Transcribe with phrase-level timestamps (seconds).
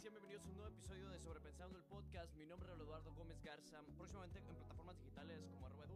[0.00, 2.32] sean bienvenidos a un nuevo episodio de Sobrepensando el Podcast.
[2.36, 5.88] Mi nombre es Eduardo Gómez Garza, próximamente en plataformas digitales como arroba.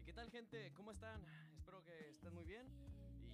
[0.00, 0.72] ¿Y qué tal, gente?
[0.72, 1.20] ¿Cómo están?
[1.54, 2.66] Espero que estén muy bien.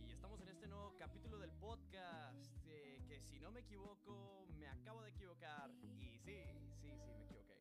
[0.08, 4.66] Y estamos en este nuevo capítulo del podcast, eh, que si no me equivoco, me
[4.66, 5.70] acabo de equivocar.
[5.80, 6.36] Y sí, sí,
[6.80, 7.60] sí, me equivoqué.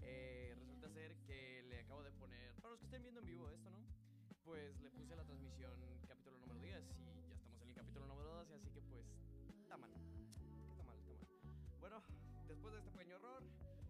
[0.00, 3.50] Eh, resulta ser que le acabo de poner, para los que estén viendo en vivo
[3.50, 3.84] esto, ¿no?
[4.42, 5.72] Pues le puse a la transmisión
[6.08, 8.70] capítulo número 10 y ya estamos en el capítulo número 12, así
[12.64, 13.42] después de este pequeño error,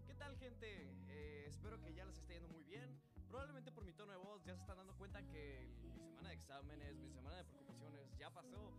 [0.05, 0.67] ¿qué tal gente?
[1.07, 2.99] Eh, espero que ya les esté yendo muy bien.
[3.29, 6.35] Probablemente por mi tono de voz ya se están dando cuenta que mi semana de
[6.35, 8.73] exámenes, mi semana de preocupaciones ya pasó.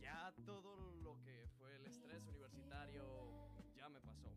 [0.00, 3.04] Ya todo lo que fue el estrés universitario
[3.76, 4.34] ya me pasó.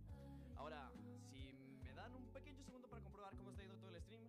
[0.55, 0.91] Ahora,
[1.31, 4.21] si me dan un pequeño segundo para comprobar cómo está yendo todo el stream,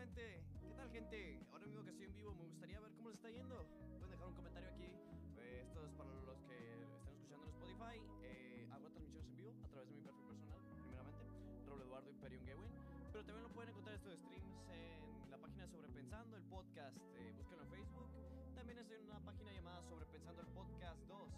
[0.00, 1.38] Igualmente, ¿qué tal gente?
[1.52, 3.66] Ahora mismo que estoy en vivo me gustaría ver cómo les está yendo.
[3.98, 4.88] Pueden dejar un comentario aquí.
[5.36, 6.56] Eh, esto es para los que
[6.88, 8.00] están escuchando en Spotify.
[8.24, 11.20] Eh, hago transmisiones en vivo a través de mi perfil personal, primeramente,
[11.66, 12.72] Raúl Eduardo Imperium Gewin.
[13.12, 16.96] Pero también lo pueden encontrar estos streams en la página Sobrepensando el Podcast.
[17.20, 18.08] Eh, búsquenlo en Facebook.
[18.54, 21.28] También estoy en una página llamada Sobrepensando el Podcast 2.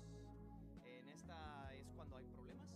[0.87, 2.71] En esta es cuando hay problemas,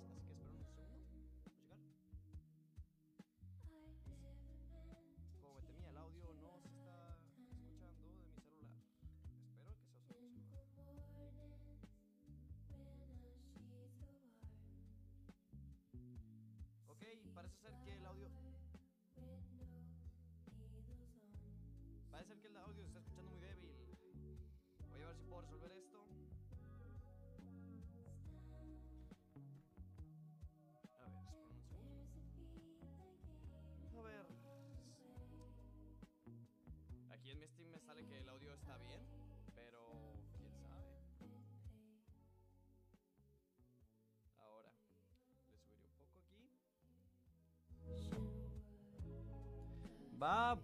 [50.20, 50.58] Va,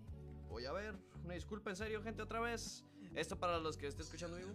[0.48, 0.94] voy a ver.
[1.24, 2.84] Una disculpa, en serio, gente, otra vez.
[3.14, 4.52] Esto para los que estén escuchando vivo.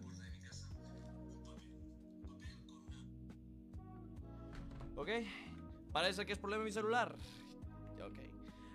[4.95, 5.09] Ok,
[5.91, 7.15] parece que es problema de mi celular.
[8.03, 8.17] Ok.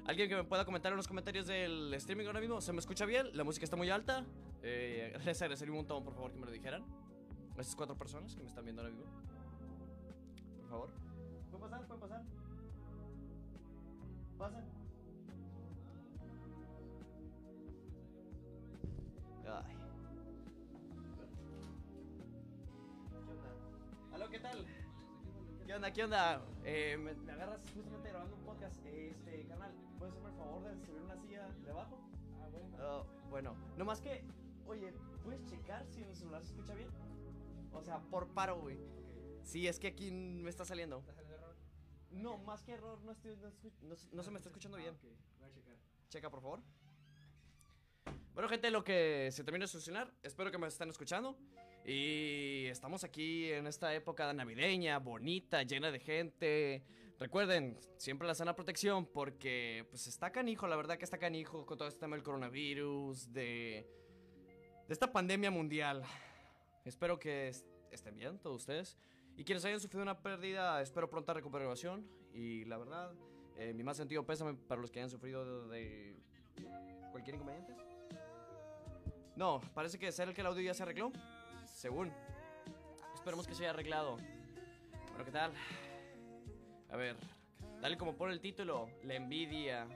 [0.07, 2.61] ¿Alguien que me pueda comentar en los comentarios del streaming ahora mismo?
[2.61, 3.37] ¿Se me escucha bien?
[3.37, 4.25] ¿La música está muy alta?
[4.63, 6.85] Eh, les agradecería un montón, por favor, que me lo dijeran.
[7.59, 9.11] Estas cuatro personas que me están viendo ahora mismo.
[10.61, 10.91] Por favor.
[11.51, 11.87] ¿Pueden pasar?
[11.87, 12.23] ¿Pueden pasar?
[14.39, 14.82] ¿Pasan?
[24.23, 24.65] ¿Aló, qué tal?
[25.67, 25.93] ¿Qué onda?
[25.93, 26.47] ¿Qué onda?
[26.63, 28.77] Eh, me, me agarras justamente grabando un podcast.
[28.87, 31.99] Este, canal, ¿puedes hacerme el favor de subir una silla de abajo?
[32.41, 32.77] Ah, bueno.
[32.81, 34.25] Oh, bueno, no más que,
[34.67, 34.93] oye,
[35.25, 36.89] ¿puedes checar si el celular se escucha bien?
[37.73, 38.79] O sea, por paro, güey.
[39.43, 40.99] Sí, es que aquí me está saliendo.
[41.01, 41.57] ¿Estás en el error?
[42.13, 43.49] No, más que error, no, estoy, no,
[43.83, 44.95] no- no se me está escuchando bien.
[44.95, 45.77] Ah, ok, voy a checar.
[46.11, 46.61] Checa, por favor.
[48.35, 51.37] Bueno, gente, lo que se termina de solucionar, espero que me estén escuchando.
[51.85, 56.83] Y estamos aquí en esta época navideña, bonita, llena de gente.
[57.19, 61.79] Recuerden, siempre la sana protección, porque pues está canijo, la verdad que está canijo con
[61.79, 63.87] todo este tema del coronavirus, de,
[64.87, 66.03] de esta pandemia mundial.
[66.85, 68.97] Espero que est- estén bien todos ustedes.
[69.37, 72.07] Y quienes hayan sufrido una pérdida, espero pronta recuperación.
[72.33, 73.13] Y la verdad,
[73.57, 76.17] eh, mi más sentido pésame para los que hayan sufrido de,
[76.57, 77.75] de cualquier inconveniente.
[79.37, 81.11] No, parece que ser el que el audio ya se arregló.
[81.83, 82.13] Según.
[83.13, 84.17] Esperemos que se haya arreglado.
[85.09, 85.53] Bueno, ¿qué tal?
[86.89, 87.17] A ver,
[87.81, 89.89] dale como pone el título, la envidia.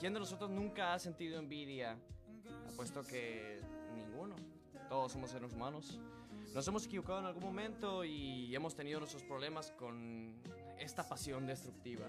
[0.00, 1.96] ¿Quién de nosotros nunca ha sentido envidia?
[2.72, 3.60] Apuesto que
[3.94, 4.34] ninguno.
[4.88, 6.00] Todos somos seres humanos.
[6.56, 10.42] Nos hemos equivocado en algún momento y hemos tenido nuestros problemas con
[10.76, 12.08] esta pasión destructiva.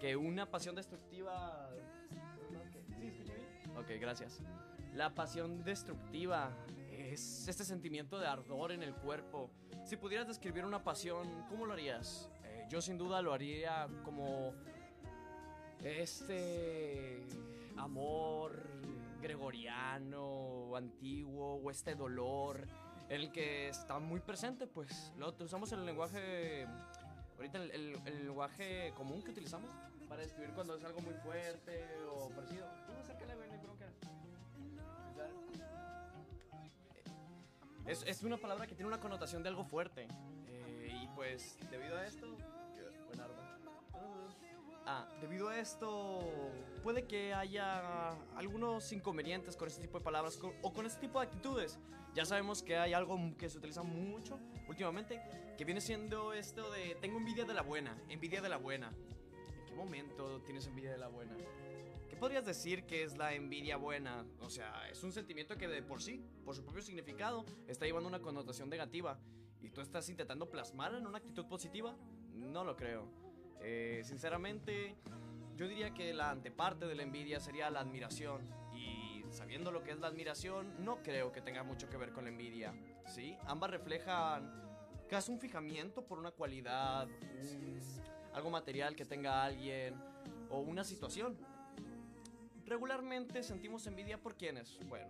[0.00, 1.70] Que una pasión destructiva...
[2.98, 3.12] ¿Sí?
[3.78, 4.40] Ok, gracias.
[4.92, 6.50] La pasión destructiva
[7.12, 9.50] es este sentimiento de ardor en el cuerpo.
[9.84, 12.30] Si pudieras describir una pasión, ¿cómo lo harías?
[12.44, 14.54] Eh, yo sin duda lo haría como
[15.82, 17.22] este
[17.76, 18.62] amor
[19.20, 22.66] gregoriano, antiguo, o este dolor,
[23.08, 26.66] el que está muy presente, pues lo usamos en el lenguaje,
[27.36, 29.70] ahorita el, el- el lenguaje común que utilizamos
[30.08, 32.66] para describir cuando es algo muy fuerte o parecido.
[37.90, 40.06] Es, es una palabra que tiene una connotación de algo fuerte.
[40.46, 42.36] Eh, y pues, debido a esto.
[43.08, 43.58] Buen arma.
[44.86, 46.20] Ah, debido a esto,
[46.84, 51.26] puede que haya algunos inconvenientes con este tipo de palabras o con este tipo de
[51.26, 51.80] actitudes.
[52.14, 54.38] Ya sabemos que hay algo que se utiliza mucho
[54.68, 55.20] últimamente,
[55.58, 58.92] que viene siendo esto de tengo envidia de la buena, envidia de la buena.
[59.58, 61.36] ¿En qué momento tienes envidia de la buena?
[62.20, 64.26] ¿Qué podrías decir que es la envidia buena?
[64.40, 68.10] O sea, es un sentimiento que de por sí, por su propio significado, está llevando
[68.10, 69.18] una connotación negativa.
[69.62, 71.96] ¿Y tú estás intentando plasmar en una actitud positiva?
[72.34, 73.08] No lo creo.
[73.62, 74.96] Eh, sinceramente,
[75.56, 78.42] yo diría que la anteparte de la envidia sería la admiración.
[78.74, 82.24] Y sabiendo lo que es la admiración, no creo que tenga mucho que ver con
[82.24, 82.74] la envidia.
[83.06, 83.34] ¿Sí?
[83.46, 84.52] Ambas reflejan
[85.08, 87.08] casi un fijamiento por una cualidad,
[88.34, 89.94] algo material que tenga alguien
[90.50, 91.38] o una situación.
[92.70, 95.08] Regularmente sentimos envidia por quienes, bueno,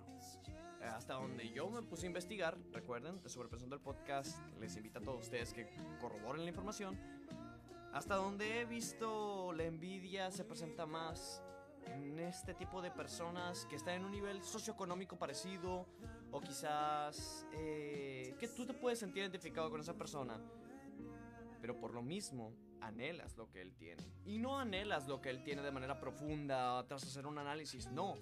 [0.80, 5.02] hasta donde yo me puse a investigar, recuerden, de Sobrepensando el podcast, les invito a
[5.02, 5.68] todos ustedes que
[6.00, 6.98] corroboren la información.
[7.92, 11.42] Hasta donde he visto la envidia se presenta más
[11.84, 15.86] en este tipo de personas que están en un nivel socioeconómico parecido
[16.32, 20.40] o quizás eh, que tú te puedes sentir identificado con esa persona,
[21.60, 24.02] pero por lo mismo anhelas lo que él tiene.
[24.24, 28.14] Y no anhelas lo que él tiene de manera profunda tras hacer un análisis, no.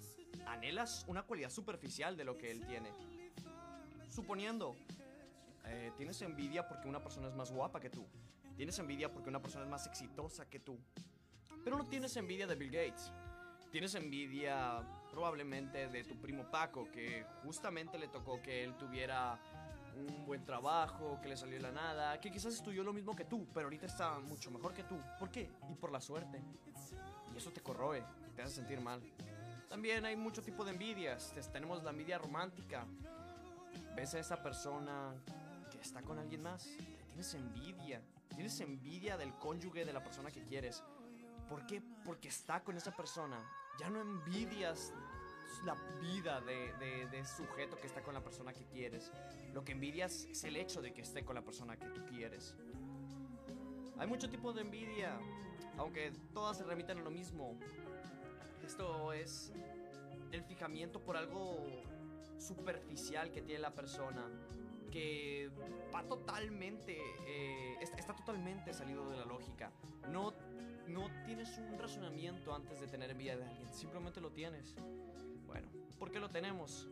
[0.45, 2.91] Anhelas una cualidad superficial de lo que él tiene.
[4.09, 4.75] Suponiendo,
[5.65, 8.05] eh, tienes envidia porque una persona es más guapa que tú.
[8.55, 10.77] Tienes envidia porque una persona es más exitosa que tú.
[11.63, 13.11] Pero no tienes envidia de Bill Gates.
[13.71, 14.81] Tienes envidia
[15.11, 19.39] probablemente de tu primo Paco, que justamente le tocó que él tuviera
[20.07, 23.47] un buen trabajo, que le salió la nada, que quizás estudió lo mismo que tú,
[23.53, 24.97] pero ahorita está mucho mejor que tú.
[25.17, 25.49] ¿Por qué?
[25.69, 26.41] Y por la suerte.
[27.33, 28.03] Y eso te corroe,
[28.35, 29.01] te hace sentir mal.
[29.69, 31.33] También hay mucho tipo de envidias.
[31.51, 32.85] Tenemos la envidia romántica.
[33.95, 35.13] Ves a esa persona
[35.71, 36.67] que está con alguien más,
[37.07, 38.01] tienes envidia.
[38.33, 40.83] Tienes envidia del cónyuge de la persona que quieres.
[41.49, 41.81] ¿Por qué?
[42.05, 43.37] Porque está con esa persona.
[43.79, 44.93] Ya no envidias
[45.65, 49.11] la vida de, de, sujeto que está con la persona que quieres.
[49.53, 52.55] Lo que envidias es el hecho de que esté con la persona que tú quieres.
[53.97, 55.19] Hay mucho tipo de envidia,
[55.77, 57.57] aunque todas se remiten a lo mismo.
[58.65, 59.51] Esto es
[60.31, 61.65] el fijamiento por algo
[62.37, 64.25] superficial que tiene la persona,
[64.91, 65.51] que
[65.93, 69.71] va totalmente, eh, está, totalmente salido de la lógica.
[70.09, 70.33] No,
[70.87, 74.75] no tienes un razonamiento antes de tener envidia de alguien, simplemente lo tienes.
[75.49, 75.67] Bueno,
[75.97, 76.87] ¿por qué lo tenemos?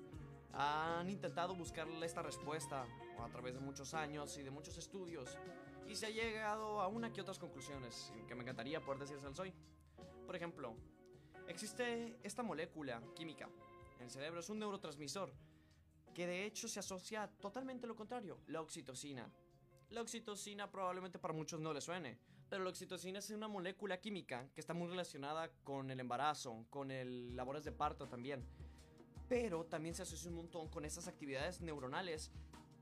[0.54, 2.88] Han intentado buscarle esta respuesta
[3.20, 5.38] a través de muchos años y de muchos estudios
[5.88, 9.54] y se ha llegado a una que otras conclusiones que me encantaría poder decirse hoy.
[10.26, 10.74] Por ejemplo,
[11.48, 13.48] existe esta molécula química
[14.00, 15.32] el cerebro, es un neurotransmisor
[16.16, 19.32] que de hecho se asocia totalmente a lo contrario, la oxitocina.
[19.92, 22.18] La oxitocina probablemente para muchos no le suene,
[22.50, 26.92] pero la oxitocina es una molécula química que está muy relacionada con el embarazo, con
[26.92, 28.46] el labores de parto también.
[29.28, 32.32] Pero también se asocia un montón con esas actividades neuronales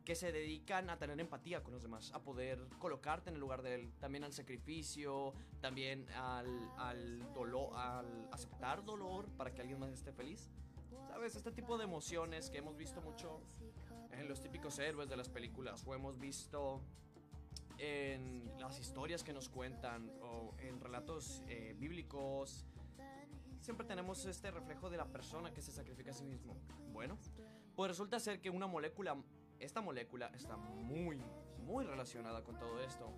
[0.05, 3.63] que se dedican a tener empatía con los demás, a poder colocarte en el lugar
[3.63, 9.79] de él, también al sacrificio, también al, al dolor, al aceptar dolor para que alguien
[9.79, 10.51] más esté feliz.
[11.07, 11.36] ¿Sabes?
[11.36, 13.41] Este tipo de emociones que hemos visto mucho
[14.12, 16.81] en los típicos héroes de las películas o hemos visto
[17.77, 22.65] en las historias que nos cuentan o en relatos eh, bíblicos,
[23.60, 26.55] siempre tenemos este reflejo de la persona que se sacrifica a sí mismo.
[26.91, 27.17] Bueno,
[27.75, 29.17] pues resulta ser que una molécula,
[29.60, 31.22] esta molécula está muy,
[31.65, 33.12] muy relacionada con todo esto.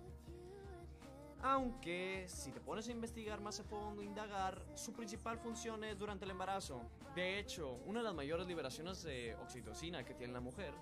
[1.40, 6.24] Aunque si te pones a investigar más a fondo, indagar, su principal función es durante
[6.24, 6.82] el embarazo.
[7.14, 10.74] De hecho, una de las mayores liberaciones de oxitocina que tiene la mujer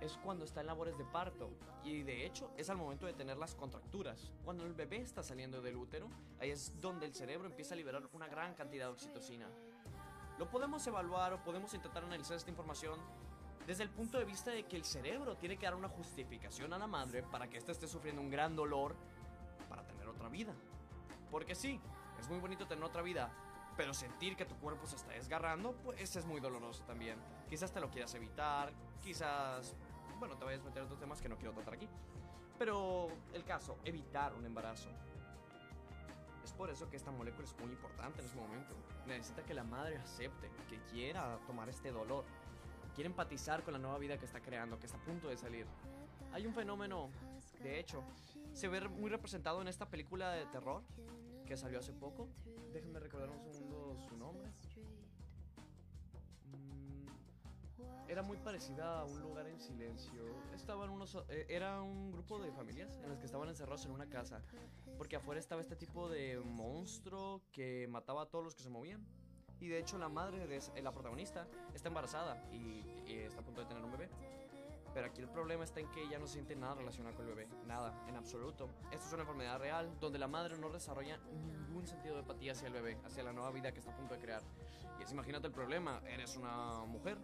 [0.00, 1.50] es cuando está en labores de parto
[1.84, 4.32] y de hecho es al momento de tener las contracturas.
[4.44, 6.08] Cuando el bebé está saliendo del útero,
[6.40, 9.48] ahí es donde el cerebro empieza a liberar una gran cantidad de oxitocina.
[10.38, 13.00] Lo podemos evaluar o podemos intentar analizar esta información
[13.66, 16.78] desde el punto de vista de que el cerebro tiene que dar una justificación a
[16.78, 18.96] la madre para que ésta esté sufriendo un gran dolor
[19.68, 20.54] para tener otra vida.
[21.30, 21.80] Porque sí,
[22.18, 23.30] es muy bonito tener otra vida,
[23.76, 27.18] pero sentir que tu cuerpo se está desgarrando, pues es muy doloroso también.
[27.48, 29.76] Quizás te lo quieras evitar, quizás
[30.18, 31.88] bueno, te vayas a meter otros temas que no quiero tratar aquí.
[32.58, 34.88] Pero el caso, evitar un embarazo.
[36.42, 38.74] Es por eso que esta molécula es muy importante en este momento.
[39.06, 42.24] Necesita que la madre acepte, que quiera tomar este dolor,
[42.94, 45.66] quiere empatizar con la nueva vida que está creando, que está a punto de salir.
[46.32, 47.10] Hay un fenómeno,
[47.62, 48.02] de hecho,
[48.52, 50.82] se ve muy representado en esta película de terror
[51.46, 52.28] que salió hace poco.
[52.72, 54.50] Déjenme recordar un segundo su nombre.
[58.08, 60.22] Era muy parecida a un lugar en silencio.
[60.54, 64.08] Estaban unos, eh, era un grupo de familias en las que estaban encerrados en una
[64.08, 64.42] casa,
[64.96, 69.06] porque afuera estaba este tipo de monstruo que mataba a todos los que se movían.
[69.60, 73.60] Y de hecho la madre de la protagonista está embarazada y, y está a punto
[73.60, 74.08] de tener un bebé.
[74.94, 77.48] Pero aquí el problema está en que ella no siente nada relacionado con el bebé.
[77.66, 78.68] Nada, en absoluto.
[78.90, 82.68] Esto es una enfermedad real donde la madre no desarrolla ningún sentido de empatía hacia
[82.68, 84.42] el bebé, hacia la nueva vida que está a punto de crear.
[84.98, 87.18] Y es, imagínate el problema, eres una mujer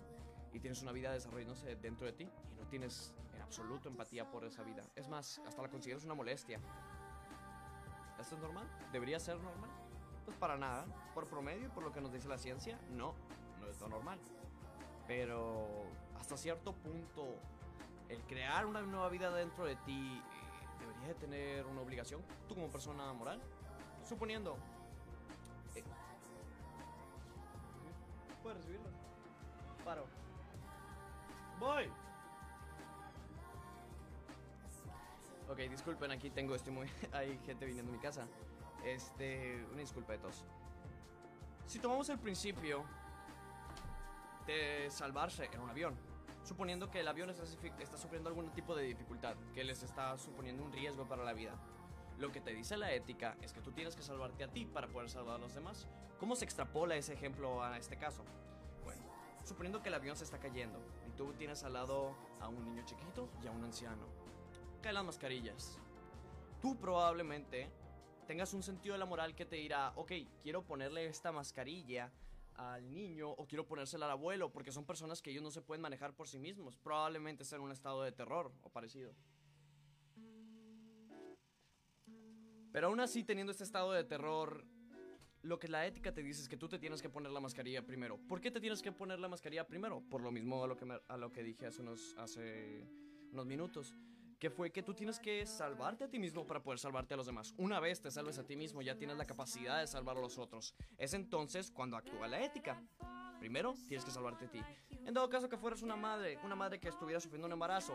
[0.55, 4.45] y tienes una vida desarrollándose dentro de ti y no tienes en absoluto empatía por
[4.45, 4.83] esa vida.
[4.95, 6.61] Es más, hasta la consideras una molestia.
[8.21, 8.67] ¿Esto es normal?
[8.93, 9.69] ¿Debería ser normal?
[10.25, 10.87] Pues para nada.
[11.13, 13.15] Por promedio, por lo que nos dice la ciencia, no,
[13.61, 14.21] no es lo normal.
[15.09, 17.35] Pero hasta cierto punto,
[18.09, 22.55] el crear una nueva vida dentro de ti eh, debería de tener una obligación, tú
[22.55, 23.43] como persona moral.
[24.09, 24.57] Suponiendo...
[25.75, 25.83] Eh,
[28.41, 28.89] ¿Puedes recibirlo?
[29.85, 30.07] Paro.
[31.59, 31.91] Voy.
[35.49, 36.89] Ok, disculpen, aquí tengo, estoy muy...
[37.13, 38.27] Hay gente viniendo a mi casa.
[38.85, 39.65] Este...
[39.71, 40.45] Una disculpa de todos.
[41.67, 42.85] Si tomamos el principio
[44.47, 45.95] de salvarse en un avión,
[46.43, 50.63] suponiendo que el avión está, está, sufriendo algún tipo de dificultad, que les está suponiendo
[50.63, 51.55] un riesgo para la vida.
[52.19, 54.89] Lo que te dice la ética es que tú tienes que salvarte a ti para
[54.89, 55.89] poder salvar a los demás.
[56.21, 58.25] ¿Cómo se extrapola ese ejemplo a este caso?
[58.85, 59.03] Bueno,
[59.45, 60.79] suponiendo que el avión se está cayendo
[61.17, 64.07] tú tienes al lado a un niño chiquito y a un anciano.
[64.83, 65.79] Caen las mascarillas.
[66.61, 67.71] Tú probablemente
[68.27, 72.13] tengas un sentido de la moral que te dirá, ok, quiero ponerle esta mascarilla
[72.55, 75.83] al niño o quiero ponérsela al abuelo porque son personas que ellos no se pueden
[75.83, 76.77] manejar por sí mismos.
[76.77, 79.15] Probablemente estén en un estado de terror o parecido.
[82.73, 84.65] Pero aún así, teniendo este estado de terror,
[85.45, 87.85] lo que la ética te dice es que tú te tienes que poner la mascarilla
[87.85, 88.19] primero.
[88.27, 90.03] ¿Por qué te tienes que poner la mascarilla primero?
[90.09, 92.89] Por lo mismo a lo que, a lo que dije hace unos, hace
[93.31, 93.95] unos minutos
[94.39, 97.27] que fue que tú tienes que salvarte a ti mismo para poder salvarte a los
[97.27, 97.55] demás.
[97.59, 100.39] Una vez te salves a ti mismo, ya tienes la capacidad de salvar a los
[100.39, 100.75] otros.
[100.97, 102.83] Es entonces cuando actúa la ética.
[103.39, 104.61] Primero, tienes que salvarte a ti.
[105.05, 107.95] En dado caso que fueras una madre, una madre que estuviera sufriendo un embarazo,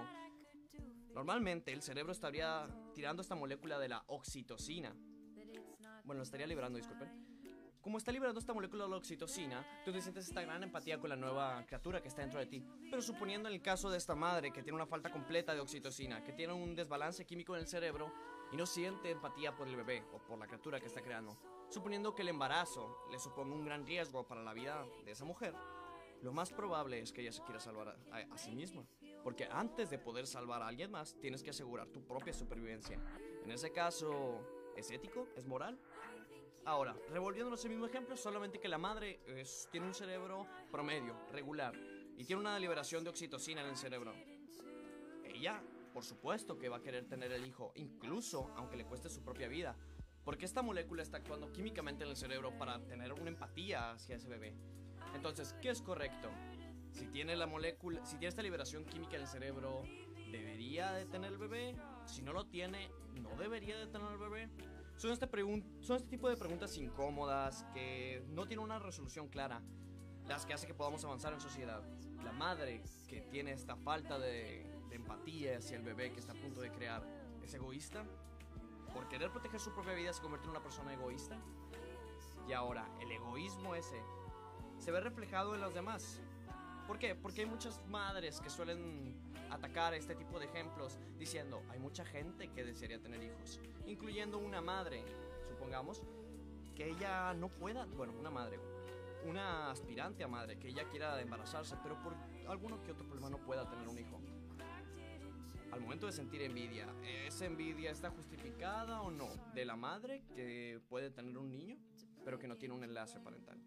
[1.13, 4.95] normalmente el cerebro estaría tirando esta molécula de la oxitocina.
[6.03, 7.28] Bueno, estaría liberando, disculpen
[7.81, 11.09] como está liberando esta molécula de la oxitocina, tú te sientes esta gran empatía con
[11.09, 12.63] la nueva criatura que está dentro de ti.
[12.89, 16.23] Pero suponiendo en el caso de esta madre que tiene una falta completa de oxitocina,
[16.23, 18.11] que tiene un desbalance químico en el cerebro
[18.51, 21.37] y no siente empatía por el bebé o por la criatura que está creando,
[21.69, 25.53] suponiendo que el embarazo le suponga un gran riesgo para la vida de esa mujer,
[26.21, 28.85] lo más probable es que ella se quiera salvar a, a sí misma.
[29.23, 32.99] Porque antes de poder salvar a alguien más, tienes que asegurar tu propia supervivencia.
[33.43, 34.41] En ese caso,
[34.75, 35.27] ¿es ético?
[35.35, 35.79] ¿Es moral?
[36.65, 39.21] Ahora, revolviéndonos el mismo ejemplo, solamente que la madre
[39.71, 41.73] tiene un cerebro promedio, regular,
[42.17, 44.13] y tiene una liberación de oxitocina en el cerebro.
[45.23, 45.63] Ella,
[45.93, 49.47] por supuesto que va a querer tener el hijo, incluso aunque le cueste su propia
[49.47, 49.75] vida,
[50.23, 54.27] porque esta molécula está actuando químicamente en el cerebro para tener una empatía hacia ese
[54.27, 54.53] bebé.
[55.15, 56.29] Entonces, ¿qué es correcto?
[56.91, 59.83] Si tiene la molécula, si tiene esta liberación química en el cerebro,
[60.31, 61.75] ¿debería de tener el bebé?
[62.05, 64.49] Si no lo tiene, ¿no debería de tener el bebé?
[64.99, 65.29] Son este,
[65.79, 69.61] son este tipo de preguntas incómodas que no tienen una resolución clara,
[70.27, 71.81] las que hace que podamos avanzar en sociedad.
[72.21, 76.35] La madre que tiene esta falta de, de empatía hacia el bebé que está a
[76.35, 77.01] punto de crear,
[77.41, 78.03] ¿es egoísta?
[78.93, 81.37] ¿Por querer proteger su propia vida se convierte en una persona egoísta?
[82.49, 84.03] Y ahora, el egoísmo ese
[84.79, 86.19] se ve reflejado en los demás.
[86.87, 87.15] ¿Por qué?
[87.15, 89.15] Porque hay muchas madres que suelen
[89.49, 94.61] atacar este tipo de ejemplos diciendo, hay mucha gente que desearía tener hijos, incluyendo una
[94.61, 95.03] madre,
[95.47, 96.03] supongamos,
[96.75, 98.59] que ella no pueda, bueno, una madre,
[99.25, 102.15] una aspirante a madre, que ella quiera embarazarse, pero por
[102.47, 104.19] alguno que otro problema no pueda tener un hijo.
[105.71, 109.27] Al momento de sentir envidia, ¿esa envidia está justificada o no?
[109.53, 111.77] De la madre que puede tener un niño,
[112.25, 113.59] pero que no tiene un enlace parental.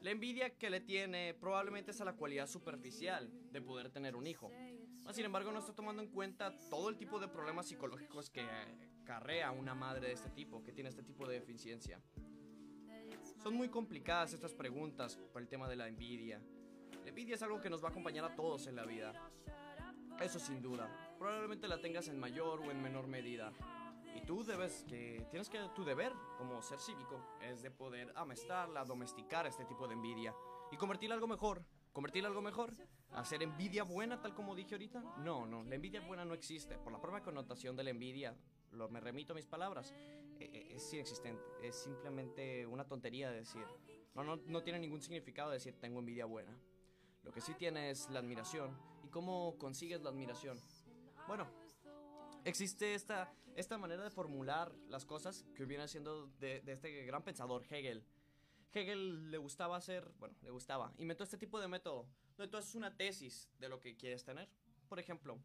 [0.00, 4.26] La envidia que le tiene probablemente es a la cualidad superficial de poder tener un
[4.26, 4.50] hijo.
[5.12, 8.46] Sin embargo, no está tomando en cuenta todo el tipo de problemas psicológicos que
[9.04, 12.00] carrea una madre de este tipo, que tiene este tipo de deficiencia.
[13.42, 16.42] Son muy complicadas estas preguntas por el tema de la envidia.
[17.02, 19.12] La envidia es algo que nos va a acompañar a todos en la vida.
[20.20, 21.14] Eso sin duda.
[21.18, 23.52] Probablemente la tengas en mayor o en menor medida.
[24.14, 28.84] Y tú debes que tienes que tu deber como ser cívico es de poder amestarla,
[28.84, 30.34] domesticar este tipo de envidia
[30.72, 31.64] y convertirla en algo mejor.
[31.92, 32.72] ¿Convertirla en algo mejor?
[33.16, 35.00] ¿Hacer envidia buena tal como dije ahorita?
[35.18, 36.76] No, no, la envidia buena no existe.
[36.76, 38.36] Por la propia connotación de la envidia,
[38.72, 39.94] lo, me remito a mis palabras,
[40.38, 41.42] e, e, es inexistente.
[41.62, 43.64] Es simplemente una tontería de decir.
[44.14, 46.54] No, no, no tiene ningún significado decir tengo envidia buena.
[47.24, 48.76] Lo que sí tiene es la admiración.
[49.02, 50.60] ¿Y cómo consigues la admiración?
[51.26, 51.48] Bueno,
[52.44, 57.22] existe esta, esta manera de formular las cosas que viene siendo de, de este gran
[57.22, 58.04] pensador, Hegel.
[58.74, 62.06] Hegel le gustaba hacer, bueno, le gustaba, inventó este tipo de método,
[62.44, 64.48] haces una tesis de lo que quieres tener.
[64.88, 65.38] Por ejemplo,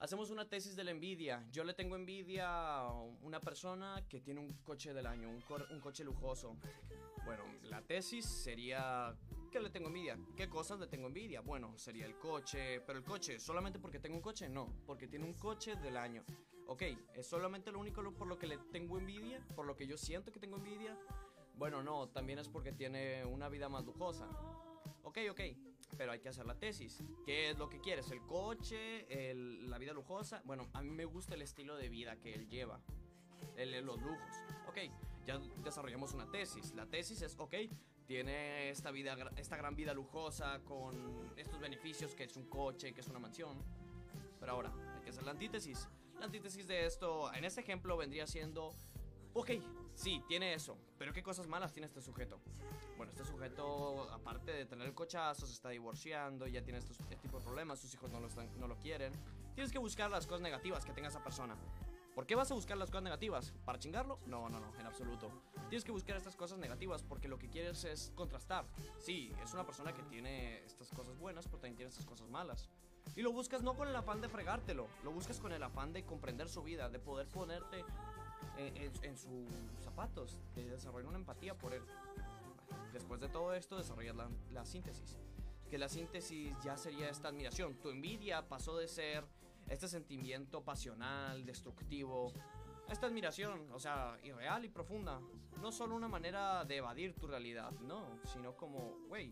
[0.00, 1.46] hacemos una tesis de la envidia.
[1.50, 2.90] Yo le tengo envidia a
[3.22, 6.56] una persona que tiene un coche del año, un, cor- un coche lujoso.
[7.24, 9.16] Bueno, la tesis sería
[9.50, 10.18] ¿qué le tengo envidia?
[10.36, 11.40] ¿Qué cosas le tengo envidia?
[11.40, 14.48] Bueno, sería el coche, pero el coche, ¿solamente porque tengo un coche?
[14.48, 16.24] No, porque tiene un coche del año.
[16.66, 16.82] Ok,
[17.14, 19.40] ¿es solamente lo único por lo que le tengo envidia?
[19.54, 20.98] ¿Por lo que yo siento que tengo envidia?
[21.56, 24.28] Bueno, no, también es porque tiene una vida más lujosa.
[25.02, 25.40] Ok, ok,
[25.96, 27.02] pero hay que hacer la tesis.
[27.24, 28.10] ¿Qué es lo que quieres?
[28.10, 29.06] ¿El coche?
[29.34, 30.42] ¿La vida lujosa?
[30.44, 32.80] Bueno, a mí me gusta el estilo de vida que él lleva.
[33.56, 34.34] El- los lujos.
[34.68, 34.78] Ok,
[35.26, 36.74] ya desarrollamos una tesis.
[36.74, 37.54] La tesis es, ok,
[38.06, 43.00] tiene esta, vida, esta gran vida lujosa con estos beneficios que es un coche, que
[43.00, 43.62] es una mansión.
[44.40, 45.88] Pero ahora, hay que hacer la antítesis.
[46.18, 48.70] La antítesis de esto, en este ejemplo, vendría siendo,
[49.32, 49.50] ok,
[49.94, 52.40] sí, tiene eso, pero ¿qué cosas malas tiene este sujeto?
[52.96, 57.16] Bueno, este sujeto, aparte de tener el cochazo, se está divorciando, ya tiene estos, este
[57.16, 59.12] tipo de problemas, sus hijos no lo, están, no lo quieren.
[59.54, 61.56] Tienes que buscar las cosas negativas que tenga esa persona.
[62.14, 63.52] ¿Por qué vas a buscar las cosas negativas?
[63.64, 64.20] ¿Para chingarlo?
[64.26, 65.30] No, no, no, en absoluto.
[65.68, 68.66] Tienes que buscar estas cosas negativas porque lo que quieres es contrastar.
[68.98, 72.68] Sí, es una persona que tiene estas cosas buenas, pero también tiene estas cosas malas.
[73.16, 76.04] Y lo buscas no con el afán de fregártelo, lo buscas con el afán de
[76.04, 77.84] comprender su vida, de poder ponerte
[78.56, 79.48] en, sus
[79.82, 81.82] zapatos, de desarrollar una empatía por él.
[82.92, 84.16] Después de todo esto, desarrollas
[84.52, 85.18] la, síntesis.
[85.68, 87.74] Que la síntesis ya sería esta admiración.
[87.80, 89.24] Tu envidia pasó de ser
[89.68, 92.32] este sentimiento pasional, destructivo,
[92.88, 95.20] esta admiración, o sea, irreal y profunda.
[95.60, 99.30] No solo una manera de evadir tu realidad, no, sino como, güey,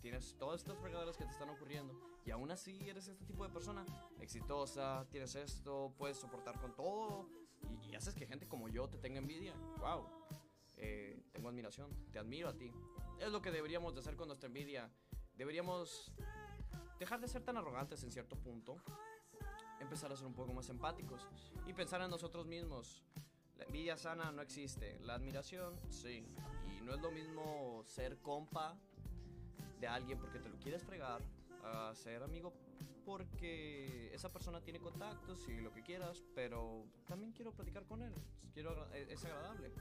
[0.00, 1.94] tienes todas estas fregaderas que te están ocurriendo
[2.28, 3.86] y aún así eres este tipo de persona
[4.20, 7.26] exitosa, tienes esto, puedes soportar con todo
[8.70, 9.54] yo te tenga envidia.
[9.78, 10.06] Wow,
[10.76, 12.72] eh, tengo admiración, te admiro a ti.
[13.18, 14.90] Es lo que deberíamos de hacer con nuestra envidia.
[15.34, 16.12] Deberíamos
[16.98, 18.76] dejar de ser tan arrogantes en cierto punto,
[19.80, 21.28] empezar a ser un poco más empáticos
[21.66, 23.04] y pensar en nosotros mismos.
[23.56, 26.26] La envidia sana no existe, la admiración sí.
[26.66, 28.76] Y no es lo mismo ser compa
[29.80, 31.22] de alguien porque te lo quieres fregar
[31.64, 32.52] a ser amigo
[33.08, 38.12] porque esa persona tiene contactos y lo que quieras, pero también quiero platicar con él.
[38.58, 39.72] Agra- es agradable.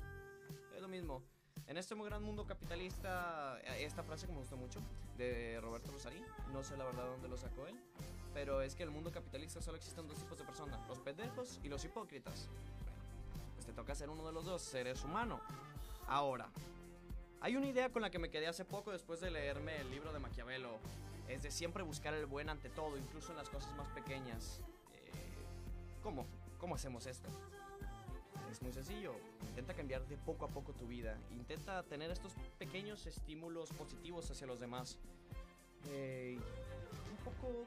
[0.73, 1.21] Es lo mismo.
[1.65, 4.79] En este muy gran mundo capitalista, eh, esta frase que me gustó mucho
[5.17, 7.77] de Roberto Rosarín, no sé la verdad dónde lo sacó él,
[8.33, 11.59] pero es que en el mundo capitalista solo existen dos tipos de personas, los pendejos
[11.63, 12.47] y los hipócritas.
[13.55, 15.41] Pues te toca ser uno de los dos, seres humano.
[16.07, 16.49] Ahora,
[17.41, 20.13] hay una idea con la que me quedé hace poco después de leerme el libro
[20.13, 20.77] de Maquiavelo,
[21.27, 24.61] es de siempre buscar el buen ante todo, incluso en las cosas más pequeñas.
[24.93, 25.11] Eh,
[26.03, 26.25] ¿Cómo?
[26.59, 27.29] ¿Cómo hacemos esto?
[28.51, 29.13] Es muy sencillo.
[29.49, 31.17] Intenta cambiar de poco a poco tu vida.
[31.31, 34.97] Intenta tener estos pequeños estímulos positivos hacia los demás.
[35.89, 36.37] Eh,
[37.11, 37.65] un poco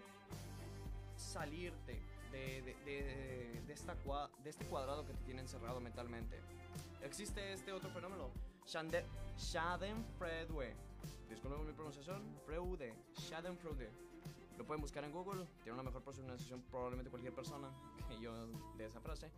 [1.17, 2.01] salirte
[2.33, 3.63] de, de- de-
[4.45, 6.41] este cuadrado que te tiene encerrado mentalmente.
[7.03, 8.31] Existe este otro fenómeno,
[9.39, 10.75] Schadenfreude.
[11.29, 13.91] Disculpen mi pronunciación, Freude, Schadenfreude.
[14.59, 17.71] Lo pueden buscar en Google, tiene una mejor pronunciación probablemente cualquier persona
[18.09, 19.31] que yo de esa frase.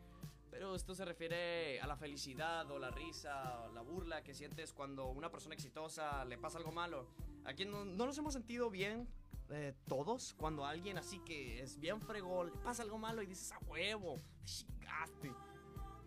[0.51, 4.73] Pero esto se refiere a la felicidad o la risa o la burla que sientes
[4.73, 7.07] cuando una persona exitosa le pasa algo malo.
[7.45, 9.09] Aquí no, no nos hemos sentido bien
[9.51, 13.53] eh, todos cuando alguien así que es bien fregón le pasa algo malo y dices
[13.53, 15.33] a huevo, te chingaste.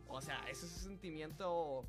[0.08, 1.88] O sea, ese es un sentimiento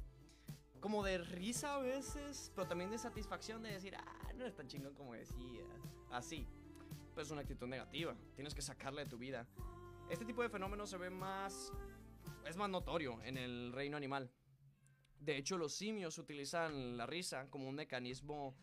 [0.86, 4.68] como de risa a veces, pero también de satisfacción de decir, ah, no es tan
[4.68, 5.64] chingón como decía.
[6.12, 6.46] Así.
[7.12, 8.16] Pero es una actitud negativa.
[8.36, 9.48] Tienes que sacarla de tu vida.
[10.08, 11.72] Este tipo de fenómenos se ve más.
[12.44, 14.30] Es más notorio en el reino animal.
[15.18, 18.56] De hecho, los simios utilizan la risa como un mecanismo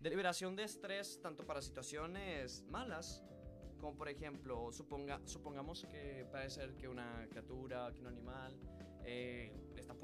[0.00, 3.24] de liberación de estrés, tanto para situaciones malas,
[3.78, 8.60] como por ejemplo, suponga, supongamos que parece ser que una criatura, que un animal
[9.06, 9.50] eh,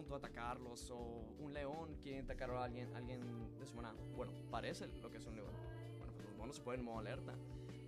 [0.01, 0.97] punto de atacarlos, o
[1.39, 3.97] un león quiere atacar a alguien, alguien de su manada.
[4.17, 5.53] Bueno, parece lo que es un león.
[5.99, 7.35] Bueno, pues los monos se ponen en modo alerta.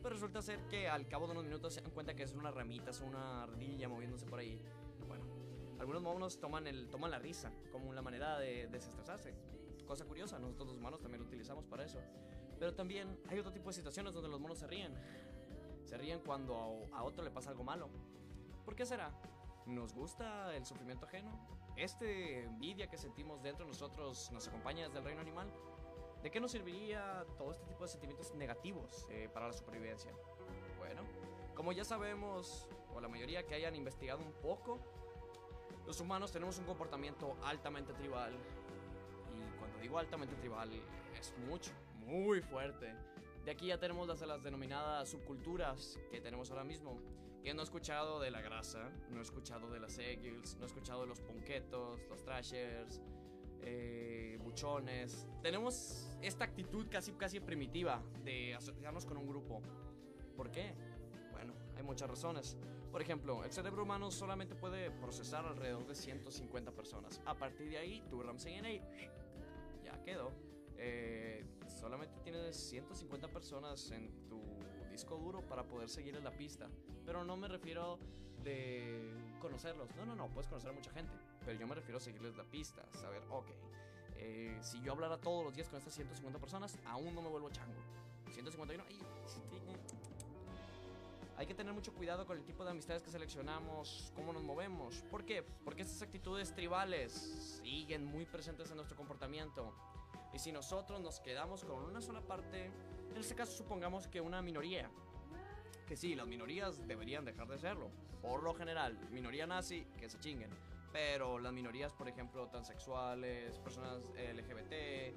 [0.03, 2.51] Pero resulta ser que al cabo de unos minutos se dan cuenta que es una
[2.51, 4.61] ramita, es una ardilla moviéndose por ahí.
[5.07, 5.25] Bueno,
[5.79, 9.35] algunos monos toman, el, toman la risa como una manera de desestresarse.
[9.87, 12.01] Cosa curiosa, nosotros los humanos también lo utilizamos para eso.
[12.59, 14.93] Pero también hay otro tipo de situaciones donde los monos se ríen.
[15.85, 17.89] Se ríen cuando a, otro le pasa algo malo.
[18.65, 19.13] ¿Por qué será?
[19.67, 21.31] ¿Nos gusta el sufrimiento ajeno?
[21.77, 25.51] ¿Este envidia que sentimos dentro de nosotros nos acompaña desde el reino animal?
[26.23, 30.13] ¿De qué nos serviría todo este tipo de sentimientos negativos eh, para la supervivencia?
[30.79, 31.03] Bueno,
[31.55, 34.79] como ya sabemos, o la mayoría que hayan investigado un poco,
[35.87, 38.35] los humanos tenemos un comportamiento altamente tribal.
[39.35, 40.71] Y cuando digo altamente tribal,
[41.19, 41.73] es mucho,
[42.07, 42.95] muy fuerte.
[43.45, 47.01] De aquí ya tenemos las, las denominadas subculturas que tenemos ahora mismo.
[47.43, 50.67] Que no he escuchado de la grasa, no he escuchado de las eagles, no he
[50.67, 53.03] escuchado de los punquetos, los trashers,
[53.63, 55.27] eh, buchones.
[55.43, 59.61] Tenemos esta actitud casi, casi primitiva de asociarnos con un grupo.
[60.37, 60.75] ¿Por qué?
[61.33, 62.57] Bueno, hay muchas razones.
[62.91, 67.21] Por ejemplo, el cerebro humano solamente puede procesar alrededor de 150 personas.
[67.25, 68.71] A partir de ahí, tu RAM-CNA
[69.83, 70.33] ya quedó.
[70.77, 74.43] Eh, solamente tienes 150 personas en tu
[75.03, 76.69] disco duro para poder seguir en la pista.
[77.05, 77.99] Pero no me refiero
[78.45, 79.89] de conocerlos.
[79.97, 81.13] No, no, no, puedes conocer a mucha gente.
[81.45, 82.85] Pero yo me refiero a seguirles la pista.
[82.93, 83.47] Saber, ok,
[84.17, 87.51] eh, si yo hablara todos los días con estas 150 personas, aún no me vuelvo
[87.51, 87.75] chango.
[88.31, 88.99] 151, ay,
[91.37, 95.03] hay que tener mucho cuidado con el tipo de amistades que seleccionamos, cómo nos movemos.
[95.11, 95.43] ¿Por qué?
[95.43, 99.75] Porque estas actitudes tribales siguen muy presentes en nuestro comportamiento.
[100.33, 102.71] Y si nosotros nos quedamos con una sola parte,
[103.17, 104.91] en este caso supongamos que una minoría,
[105.87, 107.91] que sí, las minorías deberían dejar de serlo.
[108.21, 110.51] Por lo general, minoría nazi, que se chinguen.
[110.93, 115.17] Pero las minorías, por ejemplo, transexuales, personas LGBT,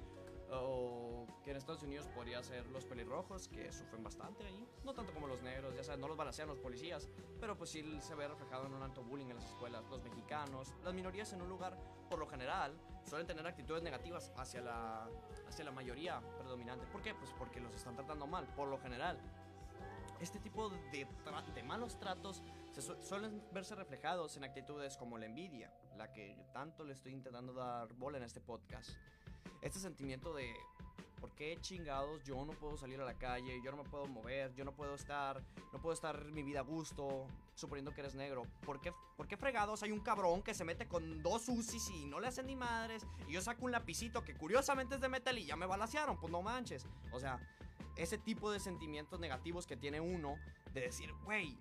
[0.50, 4.66] o que en Estados Unidos podría ser los pelirrojos, que sufren bastante ahí.
[4.84, 7.08] No tanto como los negros, ya saben, no los balancean los policías,
[7.40, 9.84] pero pues sí se ve reflejado en un alto bullying en las escuelas.
[9.90, 11.78] Los mexicanos, las minorías en un lugar,
[12.08, 15.08] por lo general, suelen tener actitudes negativas hacia la,
[15.48, 16.86] hacia la mayoría predominante.
[16.86, 17.14] ¿Por qué?
[17.14, 19.18] Pues porque los están tratando mal, por lo general.
[20.20, 21.06] Este tipo de,
[21.54, 22.42] de malos tratos
[22.72, 27.52] se suelen verse reflejados en actitudes como la envidia, la que tanto le estoy intentando
[27.52, 28.90] dar bola en este podcast
[29.62, 30.54] este sentimiento de
[31.20, 33.60] ¿por qué chingados yo no puedo salir a la calle?
[33.64, 36.62] Yo no me puedo mover, yo no puedo estar, no puedo estar mi vida a
[36.62, 38.44] gusto, suponiendo que eres negro.
[38.64, 42.06] ¿Por qué, ¿Por qué fregados hay un cabrón que se mete con dos UCIs y
[42.06, 43.06] no le hacen ni madres?
[43.28, 46.30] Y yo saco un lapicito que curiosamente es de metal y ya me balasearon, pues
[46.30, 46.86] no manches.
[47.12, 47.40] O sea,
[47.96, 50.36] ese tipo de sentimientos negativos que tiene uno
[50.72, 51.58] de decir, güey,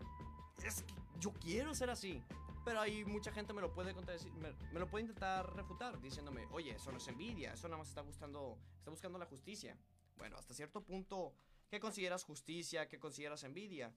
[0.63, 2.21] es que yo quiero ser así.
[2.65, 6.71] Pero hay mucha gente me lo puede me, me, lo puede intentar refutar diciéndome, oye,
[6.71, 9.77] eso no es envidia, eso nada más está buscando, está buscando la justicia.
[10.17, 11.35] Bueno, hasta cierto punto,
[11.69, 12.89] ¿qué consideras justicia?
[12.89, 13.93] ¿Qué consideras envidia?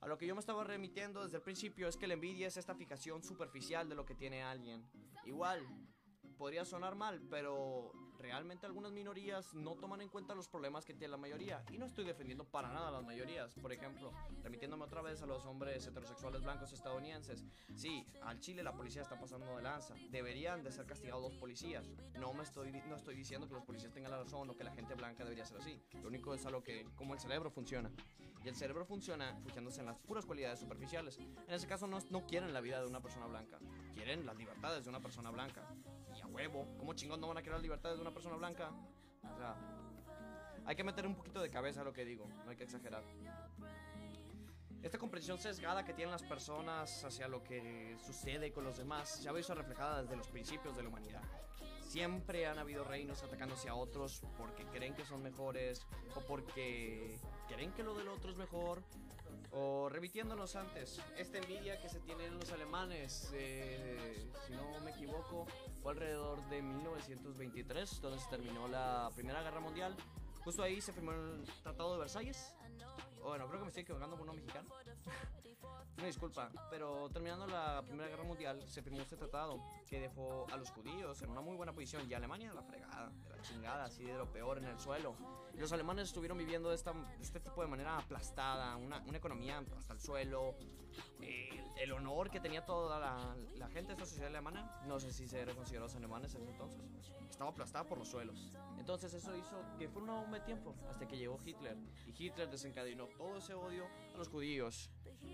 [0.00, 2.58] A lo que yo me estaba remitiendo desde el principio es que la envidia es
[2.58, 4.84] esta fijación superficial de lo que tiene alguien.
[5.24, 5.66] Igual,
[6.36, 11.10] podría sonar mal, pero realmente algunas minorías no toman en cuenta los problemas que tiene
[11.10, 11.64] la mayoría.
[11.70, 13.52] Y no estoy defendiendo para nada a las mayorías.
[13.54, 17.44] Por ejemplo, remitiéndome otra vez a los hombres heterosexuales blancos estadounidenses.
[17.74, 19.94] Sí, al Chile la policía está pasando de lanza.
[20.10, 21.90] Deberían de ser castigados los policías.
[22.18, 24.72] No me estoy, no estoy diciendo que los policías tengan la razón o que la
[24.72, 25.78] gente blanca debería ser así.
[26.00, 27.90] Lo único es algo que, como el cerebro funciona.
[28.44, 31.18] Y el cerebro funciona fijándose en las puras cualidades superficiales.
[31.18, 33.58] En ese caso no, no quieren la vida de una persona blanca.
[33.94, 35.68] Quieren las libertades de una persona blanca
[36.32, 36.66] huevo.
[36.78, 38.70] ¿Cómo chingón no van a querer las libertades de una persona blanca?
[39.22, 39.56] O sea,
[40.64, 43.02] hay que meter un poquito de cabeza a lo que digo, no hay que exagerar.
[44.82, 49.28] Esta comprensión sesgada que tienen las personas hacia lo que sucede con los demás se
[49.28, 51.22] ha visto reflejada desde los principios de la humanidad.
[51.88, 57.16] Siempre han habido reinos atacándose a otros porque creen que son mejores o porque
[57.48, 58.82] creen que lo del otro es mejor
[59.52, 65.46] o remitiéndonos antes, esta envidia que se tienen los alemanes, eh, si no me equivoco,
[65.82, 69.94] fue alrededor de 1923, donde se terminó la Primera Guerra Mundial.
[70.42, 72.54] Justo ahí se firmó el Tratado de Versalles.
[73.22, 74.68] Bueno, creo que me estoy equivocando con uno mexicano.
[75.98, 80.56] Una disculpa, pero terminando la Primera Guerra Mundial se firmó este tratado que dejó a
[80.56, 84.04] los judíos en una muy buena posición y Alemania la fregada, de la chingada, así
[84.04, 85.14] de lo peor en el suelo.
[85.54, 89.92] Los alemanes estuvieron viviendo de, esta, este tipo de manera aplastada, una, una economía hasta
[89.92, 90.56] el suelo.
[91.82, 95.26] El honor que tenía toda la, la, gente de esta sociedad alemana, no sé si
[95.26, 96.80] se considerados alemanes en ese entonces,
[97.28, 98.52] estaba aplastada por los suelos.
[98.78, 101.76] Entonces eso hizo que fue un de tiempo hasta que llegó Hitler.
[102.06, 104.90] Y Hitler desencadenó todo ese odio a los judíos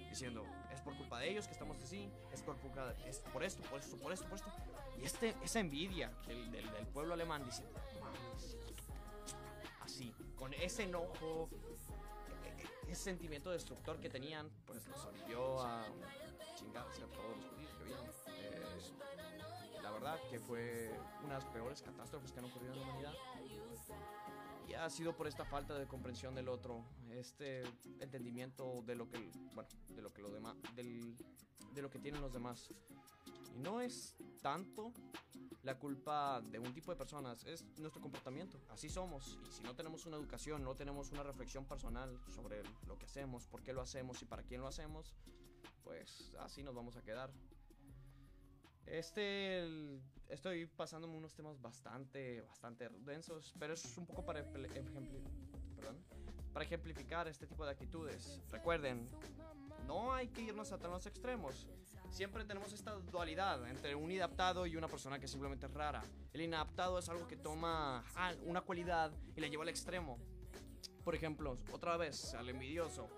[0.08, 3.62] diciendo, es por culpa de ellos que estamos así, es por, culpa, es por esto,
[3.64, 4.50] por esto, por esto, por esto.
[4.98, 7.78] Y este, esa envidia del, del, pueblo alemán diciendo,
[9.80, 11.50] así, con ese enojo,
[12.88, 15.86] ese sentimiento destructor que tenían, pues los orilló a
[16.56, 18.06] chingarse a todos los judíos que habían.
[18.28, 20.90] Eh, la verdad que fue
[21.24, 23.14] una de las peores catástrofes que han ocurrido en la humanidad
[24.68, 27.62] y ha sido por esta falta de comprensión del otro, este
[28.00, 32.32] entendimiento de lo que, bueno, de lo que lo demás, de lo que tienen los
[32.32, 32.70] demás.
[33.54, 34.92] Y no es tanto
[35.68, 38.58] la culpa de un tipo de personas, es nuestro comportamiento.
[38.70, 39.38] Así somos.
[39.46, 43.46] Y si no tenemos una educación, no tenemos una reflexión personal sobre lo que hacemos,
[43.46, 45.14] por qué lo hacemos y para quién lo hacemos,
[45.84, 47.30] pues así nos vamos a quedar.
[48.86, 49.68] Este,
[50.30, 54.42] estoy pasándome unos temas bastante, bastante densos, pero es un poco para,
[56.62, 58.40] ejemplificar este tipo de actitudes.
[58.50, 59.06] Recuerden,
[59.86, 61.68] no hay que irnos a los extremos.
[62.10, 66.02] Siempre tenemos esta dualidad entre un inadaptado y una persona que simplemente es rara.
[66.32, 70.18] El inadaptado es algo que toma ah, una cualidad y la lleva al extremo.
[71.04, 73.08] Por ejemplo, otra vez, al envidioso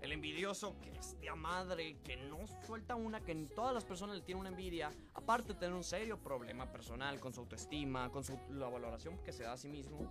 [0.00, 4.16] el envidioso que es de madre, que no suelta una, que en todas las personas
[4.16, 8.24] le tiene una envidia, aparte de tener un serio problema personal con su autoestima, con
[8.24, 10.10] su, la valoración que se da a sí mismo,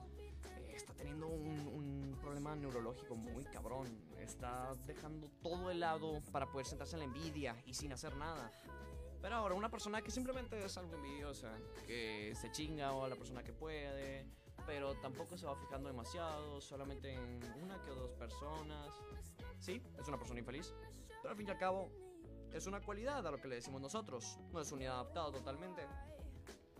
[0.57, 1.98] eh, está teniendo un, un,
[2.39, 3.87] problema neurológico muy cabrón.
[4.17, 8.49] Está dejando todo el lado para poder sentarse en la envidia y sin hacer nada.
[9.21, 11.51] Pero ahora, una persona que simplemente es algo envidiosa,
[11.85, 14.25] que se chinga o a la persona que puede,
[14.65, 18.87] pero tampoco se va fijando demasiado, solamente en una que dos personas.
[19.59, 20.73] Sí, es una persona infeliz,
[21.21, 21.91] pero al fin y al cabo
[22.53, 25.85] es una cualidad a lo que le decimos nosotros, no es un inadaptado totalmente.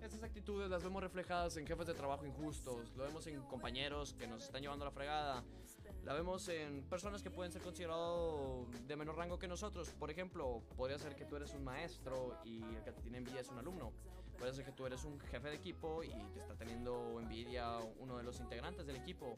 [0.02, 4.28] Estas actitudes las vemos reflejadas en jefes de trabajo injustos, lo vemos en compañeros que
[4.28, 5.44] nos están llevando a la fregada,
[6.06, 9.90] la vemos en personas que pueden ser considerados de menor rango que nosotros.
[10.00, 13.42] Por ejemplo, podría ser que tú eres un maestro y el que te tiene envidia
[13.42, 13.92] es un alumno.
[14.38, 18.18] Puede ser que tú eres un jefe de equipo y te está teniendo envidia uno
[18.18, 19.38] de los integrantes del equipo.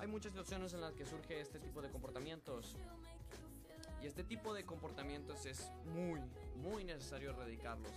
[0.00, 2.76] Hay muchas situaciones en las que surge este tipo de comportamientos.
[4.02, 6.20] Y este tipo de comportamientos es muy,
[6.56, 7.92] muy necesario erradicarlos.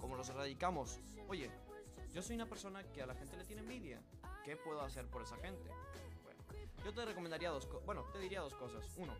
[0.00, 1.00] ¿Cómo los erradicamos?
[1.28, 1.50] Oye,
[2.12, 4.00] yo soy una persona que a la gente le tiene envidia.
[4.44, 5.70] ¿Qué puedo hacer por esa gente?
[6.22, 6.40] Bueno,
[6.84, 7.84] yo te recomendaría dos cosas.
[7.84, 8.84] Bueno, te diría dos cosas.
[8.96, 9.14] Uno,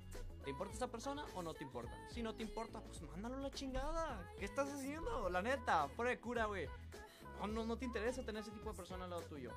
[0.45, 1.93] ¿te importa esa persona o no te importa?
[2.11, 4.33] Si no te importa, pues mándalo a la chingada.
[4.39, 5.29] ¿Qué estás haciendo?
[5.29, 6.69] La neta, fuera de cura, güey.
[7.41, 9.51] No, no, no te interesa tener ese tipo de persona al lado tuyo.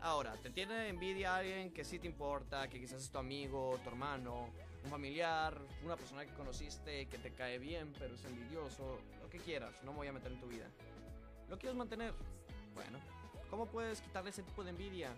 [0.00, 3.88] Ahora, ¿te tiene envidia alguien que sí te importa, que quizás es tu amigo, tu
[3.88, 4.50] hermano,
[4.84, 8.98] un familiar, una persona que conociste, que te cae bien, pero es envidioso,
[9.38, 10.66] quieras, no me voy a meter en tu vida.
[11.48, 12.12] ¿Lo quieres mantener?
[12.74, 12.98] Bueno,
[13.50, 15.10] ¿cómo puedes quitarle ese tipo de envidia?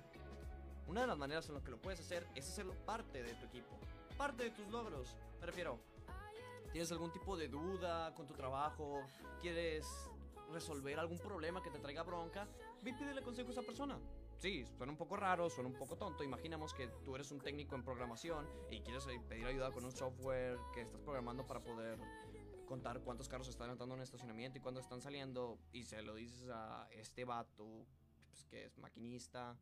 [0.87, 3.46] Una de las maneras en las que lo puedes hacer es hacerlo parte de tu
[3.46, 3.78] equipo,
[4.16, 5.16] parte de tus logros.
[5.40, 5.78] Me refiero,
[6.72, 9.02] ¿tienes algún tipo de duda con tu trabajo?
[9.40, 9.87] ¿Quieres
[10.52, 12.46] resolver algún problema que te traiga bronca?
[12.83, 13.98] Ve y consejo a esa persona
[14.38, 16.24] sí, suena un poco raro, suena un poco tonto.
[16.24, 20.57] Imaginemos que tú eres un técnico en programación y quieres pedir ayuda con un software
[20.72, 21.98] que estás programando para poder
[22.68, 26.50] contar cuántos carros están entrando en estacionamiento y cuándo están saliendo y se lo dices
[26.50, 27.87] a este vato
[28.28, 29.57] pues, que es maquinista,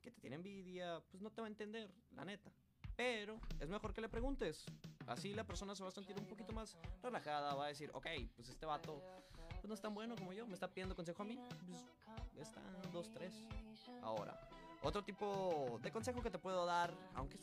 [0.00, 2.50] que te tiene envidia, pues no te va a entender, la neta.
[2.96, 4.64] Pero es mejor que le preguntes.
[5.06, 8.06] Así la persona se va a sentir un poquito más relajada, va a decir, ok,
[8.34, 9.02] pues este vato
[9.60, 12.62] pues no es tan bueno como yo, me está pidiendo consejo a mí, pues está
[12.90, 13.34] dos, tres.
[14.00, 14.48] Ahora,
[14.82, 17.38] otro tipo de consejo que te puedo dar, aunque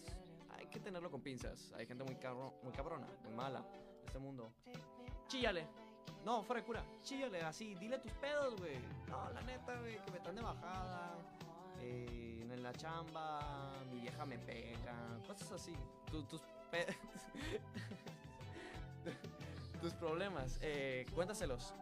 [0.49, 2.17] hay que tenerlo con pinzas, hay gente muy,
[2.63, 3.63] muy cabrona, muy mala
[4.08, 4.52] este mundo.
[5.28, 5.67] Chíllale.
[6.26, 6.84] No, fuera de cura.
[7.04, 8.80] Chíllale así, dile tus pedos, güey.
[9.08, 11.15] No, la neta, güey, que me están de bajada.
[11.80, 14.96] Eh, en la chamba, mi vieja me pega.
[15.28, 15.76] Cosas así.
[16.10, 16.41] tus tus
[19.82, 20.58] tus problemas.
[20.62, 21.74] Eh, cuéntaselos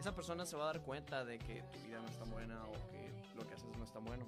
[0.00, 2.72] esa persona se va a dar cuenta de que tu vida no está buena o
[2.90, 4.24] que lo que haces no está bueno.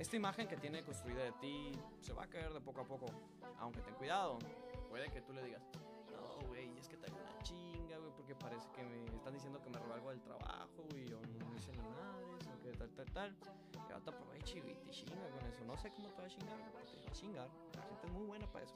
[0.00, 0.02] No.
[0.02, 3.06] Esta imagen que tiene construida de ti se va a caer de poco a poco.
[3.58, 4.38] Aunque ten cuidado.
[4.88, 5.62] Puede que tú le digas,
[6.10, 9.68] no, güey, es que tengo una chinga, güey, porque parece que me están diciendo que
[9.68, 13.06] me robé algo del trabajo, güey, yo no hice la madre, o que tal, tal,
[13.12, 13.36] tal.
[13.74, 15.64] Y ahora te aprovecha y te chinga con eso.
[15.64, 17.48] No sé cómo te va a chingar, pero te va a chingar.
[17.76, 18.74] La gente es muy buena para eso.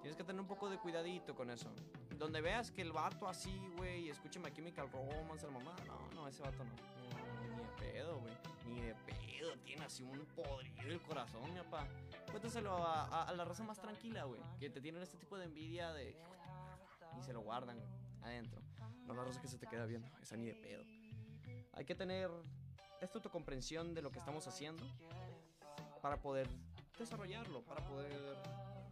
[0.00, 1.72] Tienes que tener un poco de cuidadito con eso.
[2.18, 5.74] Donde veas que el vato así, güey, escúchame Chemical Romance, la mamá.
[5.86, 6.72] No, no, ese vato no.
[7.40, 8.34] ni de pedo, güey.
[8.66, 8.94] Ni de
[9.64, 11.86] Tiene así un podrido el corazón, mi papá.
[12.30, 14.40] Cuéntaselo a, la raza más tranquila, güey.
[14.58, 16.16] Que te tienen este tipo de envidia de.
[17.18, 17.78] Y se lo guardan
[18.22, 18.60] adentro.
[19.06, 20.08] No la raza que se te queda viendo.
[20.22, 20.84] Esa ni de pedo.
[21.72, 22.30] Hay que tener
[23.00, 24.84] esta autocomprensión de lo que estamos haciendo
[26.00, 26.48] para poder
[26.98, 28.12] desarrollarlo, para poder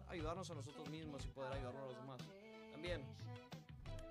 [0.08, 2.20] ayudarnos a nosotros mismos y poder ayudar a los demás.
[2.72, 3.02] También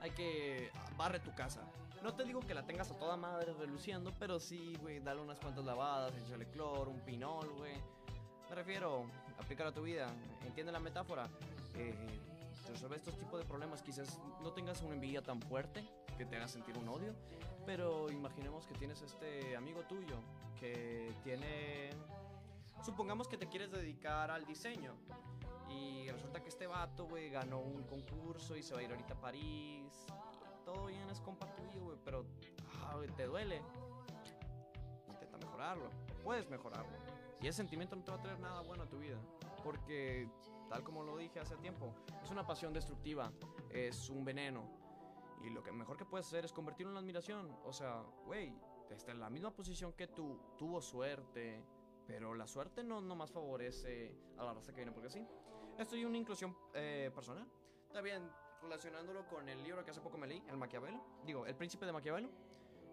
[0.02, 1.62] hay que barre tu casa.
[2.04, 5.40] No te digo que la tengas a toda madre reluciendo, pero sí, güey, dale unas
[5.40, 7.76] cuantas lavadas, échale cloro, un pinol, güey.
[8.50, 9.06] Me refiero,
[9.40, 10.08] aplicar a tu vida.
[10.44, 11.30] ¿Entiende la metáfora?
[11.76, 11.94] Eh,
[12.68, 13.84] resolver estos tipos de problemas.
[13.84, 15.88] Quizás no tengas una envidia tan fuerte
[16.18, 17.14] que te haga sentir un odio,
[17.66, 20.16] pero imaginemos que tienes este amigo tuyo
[20.60, 21.92] que tiene.
[22.84, 24.96] Supongamos que te quieres dedicar al diseño
[25.72, 29.14] y resulta que este vato, güey, ganó un concurso y se va a ir ahorita
[29.14, 30.06] a París.
[30.66, 32.26] todo bien, es compa tuyo, güey, pero
[32.84, 33.62] ah, güey, te duele.
[35.10, 35.90] Intenta mejorarlo.
[36.24, 36.98] Puedes mejorarlo.
[37.42, 39.18] Y ese sentimiento no te va a traer nada bueno a tu vida.
[39.64, 40.30] Porque,
[40.70, 43.32] tal como lo dije hace tiempo, es una pasión destructiva,
[43.70, 44.64] es un veneno.
[45.44, 47.58] Y lo que mejor que puedes hacer es convertirlo en admiración.
[47.66, 48.54] O sea, güey,
[48.90, 51.64] está en la misma posición que tú, tuvo suerte,
[52.06, 55.26] pero la suerte no nomás favorece a la raza que viene porque sí.
[55.82, 57.44] Esto es una inclusión eh, personal.
[57.92, 58.30] También
[58.62, 61.92] relacionándolo con el libro que hace poco me leí, El Maquiavelo, digo, El Príncipe de
[61.92, 62.30] Maquiavelo,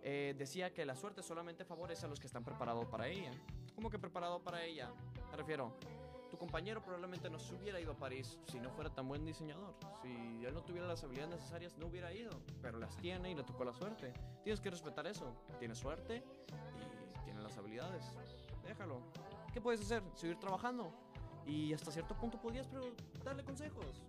[0.02, 3.30] eh, decía que la suerte solamente favorece a los que están preparados para ella.
[3.74, 4.90] ¿Cómo que preparado para ella?
[5.30, 5.74] Me refiero,
[6.30, 9.74] tu compañero probablemente no se hubiera ido a París si no fuera tan buen diseñador.
[10.00, 12.30] Si él no tuviera las habilidades necesarias, no hubiera ido.
[12.62, 14.14] Pero las tiene y le tocó la suerte.
[14.42, 15.36] Tienes que respetar eso.
[15.58, 16.24] Tiene suerte
[17.20, 18.14] y tiene las habilidades.
[18.64, 19.02] Déjalo.
[19.52, 20.02] ¿Qué puedes hacer?
[20.14, 20.90] Seguir trabajando.
[21.48, 22.92] Y hasta cierto punto podías pero
[23.24, 24.02] darle consejos.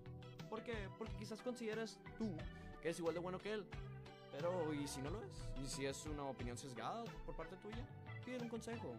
[0.50, 0.90] ¿Por qué?
[0.98, 2.30] Porque quizás consideres tú
[2.82, 3.66] que es igual de bueno que él.
[4.32, 5.50] Pero, ¿y si no lo es?
[5.64, 7.86] ¿Y si es una opinión sesgada por parte tuya?
[8.26, 8.94] Pide un consejo.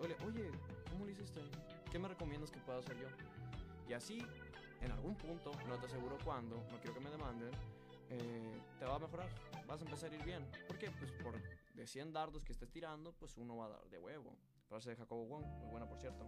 [0.00, 0.50] Oye, oye,
[0.90, 1.40] ¿cómo lo hiciste?
[1.90, 3.06] ¿Qué me recomiendas que pueda hacer yo?
[3.88, 4.18] Y así,
[4.82, 7.50] en algún punto, no te aseguro cuándo, no quiero que me demanden,
[8.10, 9.28] eh, te va a mejorar.
[9.66, 10.46] Vas a empezar a ir bien.
[10.66, 10.90] ¿Por qué?
[10.90, 11.34] Pues por
[11.74, 14.36] de 100 dardos que estés tirando, pues uno va a dar de huevo.
[14.68, 16.26] Frase de Jacobo Wong, muy buena por cierto.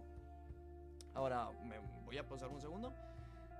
[1.13, 2.93] Ahora me voy a pausar un segundo.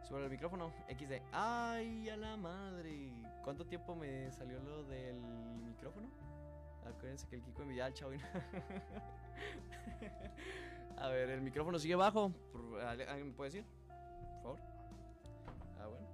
[0.04, 1.22] Sobre el micrófono, XD.
[1.32, 3.12] ¡Ay, a la madre!
[3.44, 5.20] ¿Cuánto tiempo me salió lo del
[5.66, 6.10] micrófono?
[6.86, 8.14] Acuérdense que el Kiko envidia al chavo.
[10.98, 12.32] a ver, el micrófono sigue bajo.
[12.88, 13.66] ¿Alguien me puede decir?
[14.42, 14.60] Por favor.
[15.80, 16.08] Ah, bueno.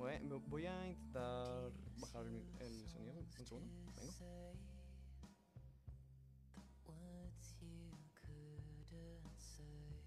[0.00, 3.18] A ver, voy a intentar bajar el, el sonido.
[3.18, 3.68] Un segundo.
[3.96, 4.12] Vengo.
[9.62, 10.01] side.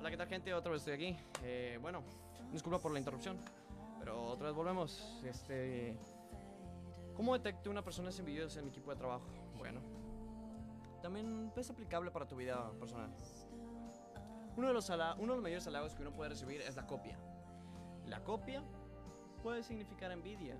[0.00, 0.54] Hola, ¿qué tal gente?
[0.54, 1.16] Otra vez estoy aquí.
[1.42, 2.02] Eh, bueno,
[2.50, 3.36] disculpa por la interrupción,
[3.98, 5.20] pero otra vez volvemos.
[5.22, 5.94] Este,
[7.14, 9.26] ¿Cómo detecto una persona es envidiosa en mi equipo de trabajo?
[9.58, 9.82] Bueno,
[11.02, 13.10] también es aplicable para tu vida personal.
[14.56, 17.18] Uno de, los uno de los mayores halagos que uno puede recibir es la copia.
[18.06, 18.62] La copia
[19.42, 20.56] puede significar envidia,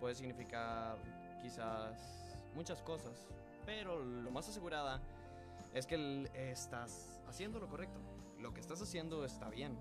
[0.00, 0.98] puede significar
[1.40, 3.26] quizás muchas cosas,
[3.64, 5.00] pero lo más asegurada
[5.72, 9.76] es que estás haciendo lo correcto lo que estás haciendo está bien.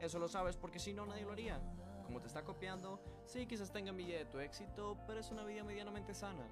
[0.00, 1.60] Eso lo sabes porque si no nadie lo haría.
[2.04, 5.62] Como te está copiando, sí quizás tenga envidia de tu éxito, pero es una vida
[5.62, 6.44] medianamente sana.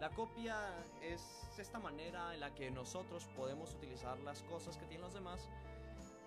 [0.00, 0.56] La copia
[1.02, 5.48] es esta manera en la que nosotros podemos utilizar las cosas que tienen los demás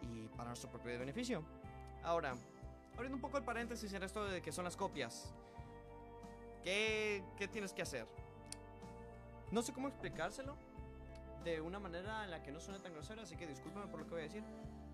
[0.02, 1.44] y para nuestro propio beneficio.
[2.04, 2.36] Ahora,
[2.96, 5.34] abriendo un poco el paréntesis en esto de que son las copias.
[6.64, 8.08] ¿Qué, qué tienes que hacer?
[9.52, 10.58] No sé cómo explicárselo,
[11.44, 14.06] de una manera en la que no suene tan grosera, así que discúlpame por lo
[14.06, 14.44] que voy a decir.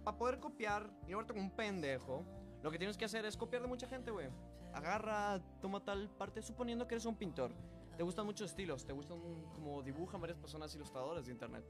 [0.04, 2.24] Para poder copiar y no verte como un pendejo,
[2.62, 4.30] lo que tienes que hacer es copiar de mucha gente, güey.
[4.74, 7.52] Agarra, toma tal parte, suponiendo que eres un pintor.
[7.98, 9.20] Te gustan muchos estilos, te gustan
[9.54, 11.64] como dibujan varias personas ilustradoras de internet.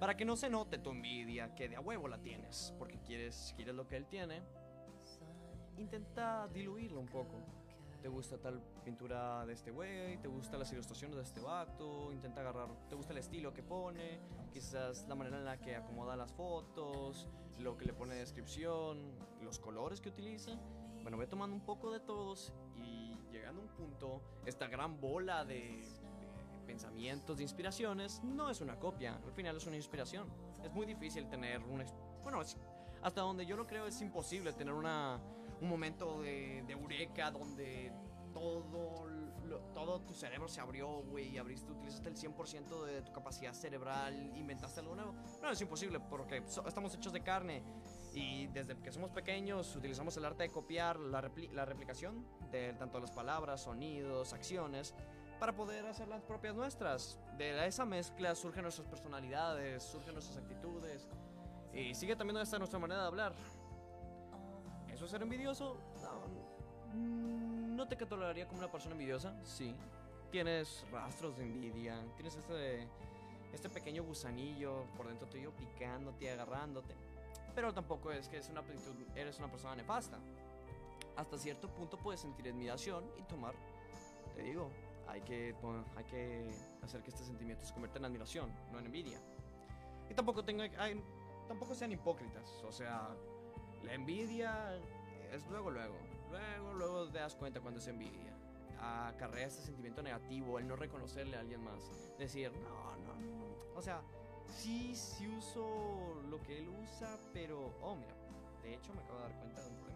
[0.00, 3.52] Para que no se note tu envidia, que de a huevo la tienes, porque quieres,
[3.56, 4.42] quieres lo que él tiene,
[5.76, 7.38] intenta diluirlo un poco
[8.04, 12.42] te gusta tal pintura de este güey, te gusta las ilustraciones de este vato, intenta
[12.42, 14.20] agarrar, te gusta el estilo que pone,
[14.52, 19.10] quizás la manera en la que acomoda las fotos, lo que le pone de descripción,
[19.40, 20.52] los colores que utiliza.
[21.00, 25.46] Bueno, voy tomando un poco de todos y llegando a un punto, esta gran bola
[25.46, 25.82] de,
[26.66, 30.28] pensamientos, de inspiraciones, no es una copia, al final es una inspiración.
[30.62, 31.86] Es muy difícil tener una...
[32.22, 32.42] Bueno,
[33.00, 35.18] hasta donde yo lo creo es imposible tener una
[35.60, 37.92] un momento de, de eureka donde
[38.34, 39.06] todo,
[39.72, 44.36] todo tu cerebro se abrió, güey, y abriste, utilizaste el 100% de tu capacidad cerebral,
[44.36, 45.14] inventaste algo nuevo.
[45.40, 47.62] No, es imposible porque estamos hechos de carne
[48.12, 53.00] y desde que somos pequeños utilizamos el arte de copiar la, la replicación de tanto
[53.00, 54.94] las palabras, sonidos, acciones
[55.38, 57.18] para poder hacer las propias nuestras.
[57.38, 61.08] De esa mezcla surgen nuestras personalidades, surgen nuestras actitudes
[61.72, 63.34] y sigue también nuestra manera de hablar.
[64.94, 65.76] ¿Eso es ser envidioso?
[66.02, 69.74] No, mm, no te catalogaría como una persona envidiosa, sí.
[70.30, 72.86] Tienes rastros de envidia, tienes este,
[73.52, 76.94] este pequeño gusanillo por dentro tuyo picándote, agarrándote.
[77.56, 78.62] pero tampoco es que es una,
[79.16, 80.18] eres una persona nefasta.
[81.16, 83.54] Hasta cierto punto puedes sentir admiración y tomar,
[84.34, 84.70] te digo,
[85.08, 85.54] hay que,
[85.96, 86.50] hay que
[86.82, 89.20] hacer que este sentimiento se convierta en admiración, no en envidia.
[90.08, 90.68] Y tampoco, tenga,
[91.48, 93.08] tampoco sean hipócritas, o sea,
[93.84, 94.76] la envidia
[95.32, 95.96] es luego, luego,
[96.30, 98.32] luego, luego te das cuenta cuando es envidia.
[98.80, 101.80] Acarrea este sentimiento negativo, el no reconocerle a alguien más,
[102.18, 104.02] decir, no, no, no, o sea,
[104.46, 108.14] sí, sí uso lo que él usa, pero, oh, mira,
[108.62, 109.94] de hecho me acabo de dar cuenta de un problema.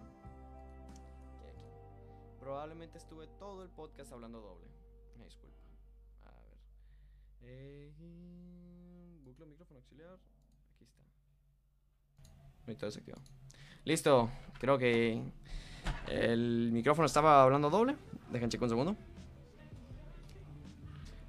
[2.41, 4.69] Probablemente estuve todo el podcast hablando doble.
[5.19, 5.59] Me disculpa.
[6.25, 6.57] A ver.
[7.43, 7.93] Eh,
[9.23, 10.19] bucle micrófono auxiliar.
[10.75, 11.03] Aquí está.
[12.63, 13.23] Ahorita desactivado.
[13.89, 14.29] Listo.
[14.61, 15.19] Creo que
[16.09, 17.97] el micrófono estaba hablando doble.
[18.31, 18.97] Dejen checar un segundo.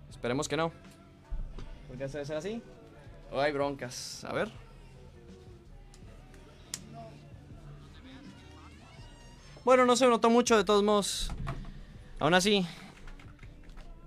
[0.09, 0.73] Esperemos que no.
[1.87, 2.61] ¿Por qué debe ser así?
[3.31, 4.25] O hay broncas.
[4.25, 4.51] A ver.
[9.63, 11.31] Bueno, no se notó mucho de todos modos.
[12.19, 12.67] Aún así.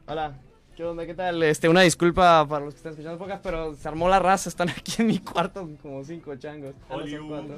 [0.07, 0.34] Hola.
[0.77, 1.05] ¿Qué onda?
[1.05, 1.43] ¿Qué tal?
[1.43, 4.49] Este, una disculpa para los que están escuchando pocas, pero se armó la raza.
[4.49, 6.75] Están aquí en mi cuarto como cinco changos.
[6.89, 7.51] Hola.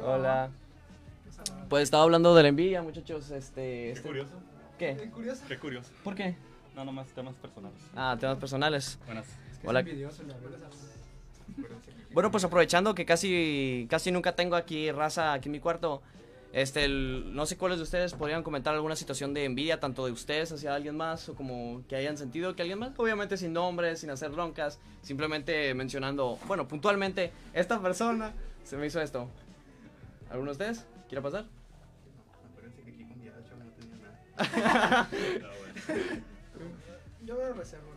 [0.00, 0.50] Hola.
[1.68, 3.30] Pues estaba hablando de la envidia, muchachos.
[3.30, 4.30] Este, Qué este- curioso.
[4.78, 4.96] ¿Qué?
[4.96, 5.42] Qué curioso.
[5.48, 5.90] Qué curioso.
[6.04, 6.36] ¿Por qué?
[6.76, 7.78] No, nomás temas personales.
[7.96, 8.98] Ah, temas personales.
[9.06, 9.26] Buenas.
[9.26, 9.80] Es que Hola.
[9.80, 10.58] es envidioso, la verdad.
[12.12, 16.00] Bueno, pues aprovechando que casi, casi nunca tengo aquí raza aquí en mi cuarto,
[16.52, 20.12] este, el- no sé cuáles de ustedes podrían comentar alguna situación de envidia, tanto de
[20.12, 24.00] ustedes hacia alguien más, o como que hayan sentido que alguien más, obviamente sin nombres,
[24.00, 28.32] sin hacer broncas, simplemente mencionando, bueno, puntualmente, esta persona
[28.64, 29.28] se me hizo esto.
[30.30, 30.86] ¿Alguno de ustedes?
[31.08, 31.44] ¿Quiere pasar?
[32.50, 33.96] Acuérdense que aquí con Diacho no tenía
[34.78, 35.08] nada.
[37.24, 37.90] Yo me lo reservo,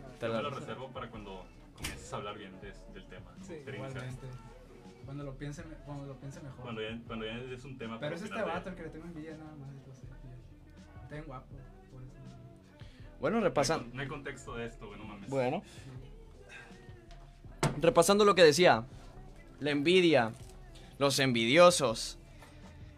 [0.78, 1.44] lo para cuando
[1.74, 3.32] comiences a hablar bien de- del tema.
[3.46, 4.26] Sí, igualmente.
[5.06, 6.62] Cuando lo piense, cuando lo piense mejor.
[6.62, 7.98] Cuando ya, cuando ya es un tema.
[7.98, 9.70] Pero es este vato el que le tengo envidia nada más.
[9.86, 11.02] Lo sé, tío.
[11.02, 11.46] Está bien guapo,
[11.92, 12.12] por eso.
[13.20, 13.88] Bueno, repasando.
[13.94, 15.30] no hay contexto de esto, güey, no mames.
[15.30, 15.62] Bueno.
[17.80, 18.84] Repasando lo que decía.
[19.60, 20.32] La envidia.
[20.98, 22.18] Los envidiosos.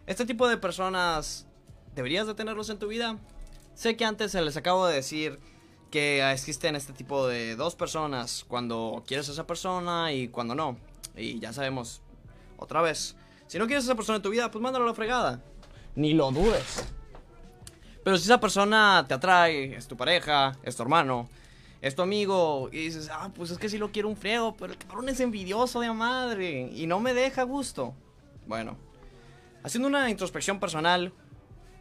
[0.07, 1.47] Este tipo de personas,
[1.93, 3.19] ¿deberías de tenerlos en tu vida?
[3.75, 5.39] Sé que antes se les acabo de decir
[5.91, 10.77] que existen este tipo de dos personas, cuando quieres a esa persona y cuando no.
[11.19, 12.01] Y ya sabemos,
[12.57, 13.15] otra vez,
[13.47, 15.41] si no quieres a esa persona en tu vida, pues mándalo a la fregada.
[15.95, 16.85] Ni lo dudes.
[18.03, 21.29] Pero si esa persona te atrae, es tu pareja, es tu hermano,
[21.81, 24.73] es tu amigo, y dices, ah, pues es que sí lo quiero un friego, pero
[24.73, 27.93] el cabrón es envidioso de madre y no me deja gusto.
[28.47, 28.77] Bueno,
[29.63, 31.13] haciendo una introspección personal,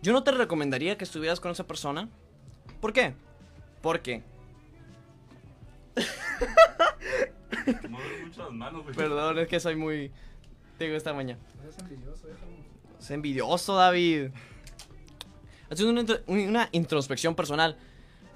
[0.03, 2.09] yo no te recomendaría que estuvieras con esa persona.
[2.81, 3.15] ¿Por qué?
[3.81, 4.23] Porque,
[7.89, 8.95] mueves mucho las manos, güey.
[8.97, 10.11] perdón, es que soy muy...
[10.79, 11.41] Tengo esta mañana.
[11.81, 12.53] Envidioso, déjalo.
[13.01, 14.29] Es envidioso, David.
[15.71, 17.77] Haciendo una, intro- una introspección personal.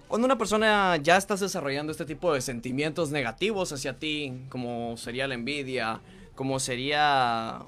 [0.08, 5.26] Cuando una persona ya estás desarrollando este tipo de sentimientos negativos hacia ti, como sería
[5.26, 6.00] la envidia,
[6.34, 7.60] como sería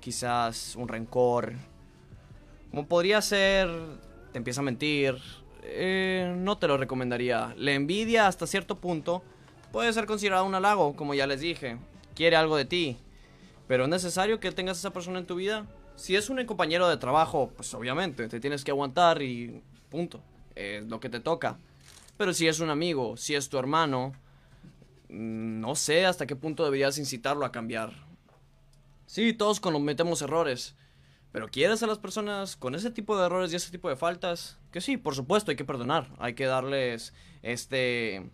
[0.00, 1.52] quizás un rencor,
[2.70, 3.68] como podría ser,
[4.32, 5.16] te empieza a mentir,
[5.62, 7.54] eh, no te lo recomendaría.
[7.56, 9.22] La envidia hasta cierto punto
[9.76, 11.76] puede ser considerada un halago, como ya les dije.
[12.14, 12.96] Quiere algo de ti,
[13.68, 15.66] pero es necesario que tengas esa persona en tu vida.
[15.96, 20.22] Si es un compañero de trabajo, pues obviamente te tienes que aguantar y punto.
[20.54, 21.58] Es lo que te toca.
[22.16, 24.14] Pero si es un amigo, si es tu hermano,
[25.10, 27.92] mm, no sé hasta qué punto deberías incitarlo a cambiar.
[29.04, 30.74] Sí, todos cometemos errores.
[31.32, 34.58] Pero ¿quieres a las personas con ese tipo de errores y ese tipo de faltas?
[34.72, 36.08] Que sí, por supuesto, hay que perdonar.
[36.18, 37.12] Hay que darles
[37.42, 38.30] este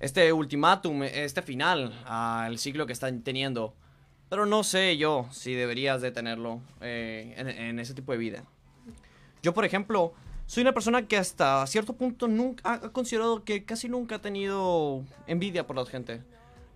[0.00, 3.74] este ultimátum, este final al ciclo que están teniendo.
[4.28, 8.44] Pero no sé yo si deberías de tenerlo eh, en, en ese tipo de vida.
[9.42, 10.14] Yo, por ejemplo,
[10.46, 15.04] soy una persona que hasta cierto punto nunca ha considerado que casi nunca ha tenido
[15.26, 16.22] envidia por la gente.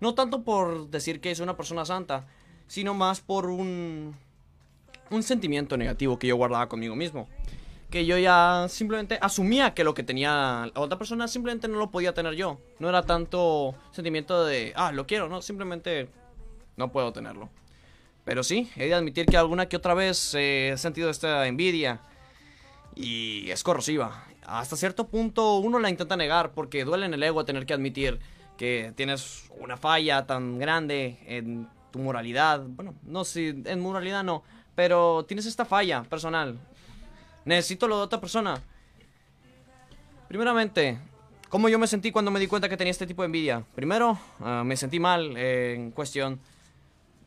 [0.00, 2.26] No tanto por decir que es una persona santa,
[2.66, 4.14] sino más por un,
[5.10, 7.28] un sentimiento negativo que yo guardaba conmigo mismo.
[7.94, 11.92] Que yo ya simplemente asumía que lo que tenía la otra persona simplemente no lo
[11.92, 12.58] podía tener yo.
[12.80, 16.08] No era tanto sentimiento de, ah, lo quiero, no, simplemente
[16.76, 17.50] no puedo tenerlo.
[18.24, 22.00] Pero sí, he de admitir que alguna que otra vez he sentido esta envidia.
[22.96, 24.24] Y es corrosiva.
[24.44, 28.18] Hasta cierto punto uno la intenta negar porque duele en el ego tener que admitir
[28.56, 32.60] que tienes una falla tan grande en tu moralidad.
[32.66, 34.42] Bueno, no si en moralidad no,
[34.74, 36.58] pero tienes esta falla personal.
[37.44, 38.62] Necesito lo de otra persona.
[40.28, 40.98] Primeramente,
[41.48, 43.64] ¿cómo yo me sentí cuando me di cuenta que tenía este tipo de envidia?
[43.74, 46.40] Primero, ah, me sentí mal eh, en cuestión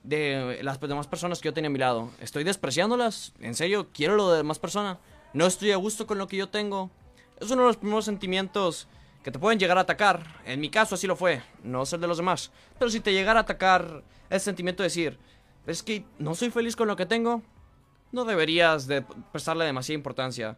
[0.04, 2.10] de las demás personas que yo tenía a mi lado.
[2.22, 3.34] ¿Estoy despreciándolas?
[3.40, 3.90] ¿En serio?
[3.94, 5.00] ¿Quiero lo de demás persona?
[5.34, 6.90] ¿No estoy a gusto con lo que yo tengo?
[7.40, 8.88] Es uno de los primeros sentimientos
[9.24, 10.24] que te pueden llegar a atacar.
[10.46, 12.52] En mi caso así lo fue, no sé el de los demás.
[12.80, 15.20] Pero si te llegara a atacar ese sentimiento de decir,
[15.66, 17.44] es que no soy feliz con lo que tengo,
[18.12, 19.02] no deberías de
[19.32, 20.58] prestarle demasiada importancia.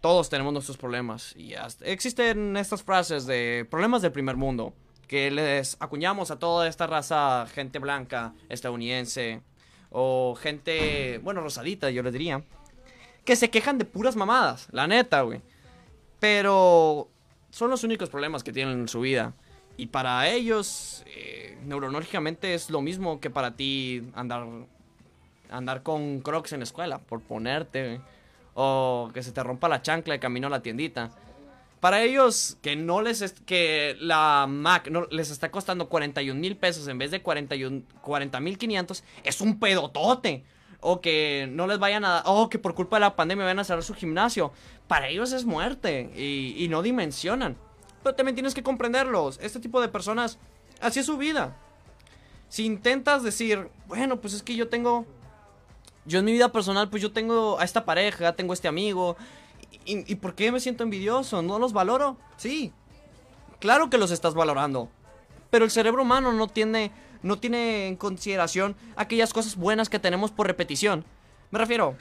[0.00, 4.74] Todos tenemos nuestros problemas y hasta- existen estas frases de problemas del primer mundo
[5.06, 9.42] que les acuñamos a toda esta raza, gente blanca, estadounidense
[9.90, 12.42] o gente, bueno, rosadita, yo les diría,
[13.24, 15.40] que se quejan de puras mamadas, la neta, güey.
[16.18, 17.08] Pero
[17.50, 19.34] son los únicos problemas que tienen en su vida.
[19.76, 24.46] Y para ellos, eh, neurológicamente es lo mismo que para ti andar,
[25.52, 28.00] andar con crocs en la escuela, por ponerte.
[28.54, 31.10] O que se te rompa la chancla de camino a la tiendita.
[31.80, 36.98] Para ellos, que no les que la Mac les está costando 41 mil pesos en
[36.98, 40.44] vez de 41 40 mil 500, es un pedotote.
[40.84, 42.22] O que no les vayan a.
[42.26, 44.52] O que por culpa de la pandemia vayan a cerrar su gimnasio.
[44.88, 46.10] Para ellos es muerte.
[46.16, 47.56] Y no dimensionan.
[48.02, 49.38] Pero también tienes que comprenderlos.
[49.40, 50.38] Este tipo de personas,
[50.80, 51.56] así es su vida.
[52.48, 55.06] Si intentas decir, bueno, pues es que yo tengo.
[56.04, 59.16] Yo en mi vida personal, pues yo tengo a esta pareja, tengo a este amigo.
[59.84, 61.42] ¿Y, y por qué me siento envidioso?
[61.42, 62.16] ¿No los valoro?
[62.36, 62.72] Sí.
[63.60, 64.88] Claro que los estás valorando.
[65.50, 66.90] Pero el cerebro humano no tiene,
[67.22, 71.04] no tiene en consideración aquellas cosas buenas que tenemos por repetición.
[71.50, 71.94] Me refiero,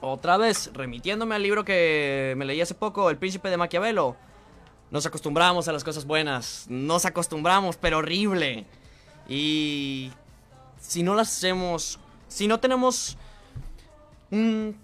[0.00, 4.16] otra vez, remitiéndome al libro que me leí hace poco, El Príncipe de Maquiavelo.
[4.90, 6.66] Nos acostumbramos a las cosas buenas.
[6.68, 8.66] Nos acostumbramos, pero horrible.
[9.28, 10.12] Y
[10.78, 11.98] si no las hacemos,
[12.34, 13.16] si no tenemos
[14.32, 14.76] un,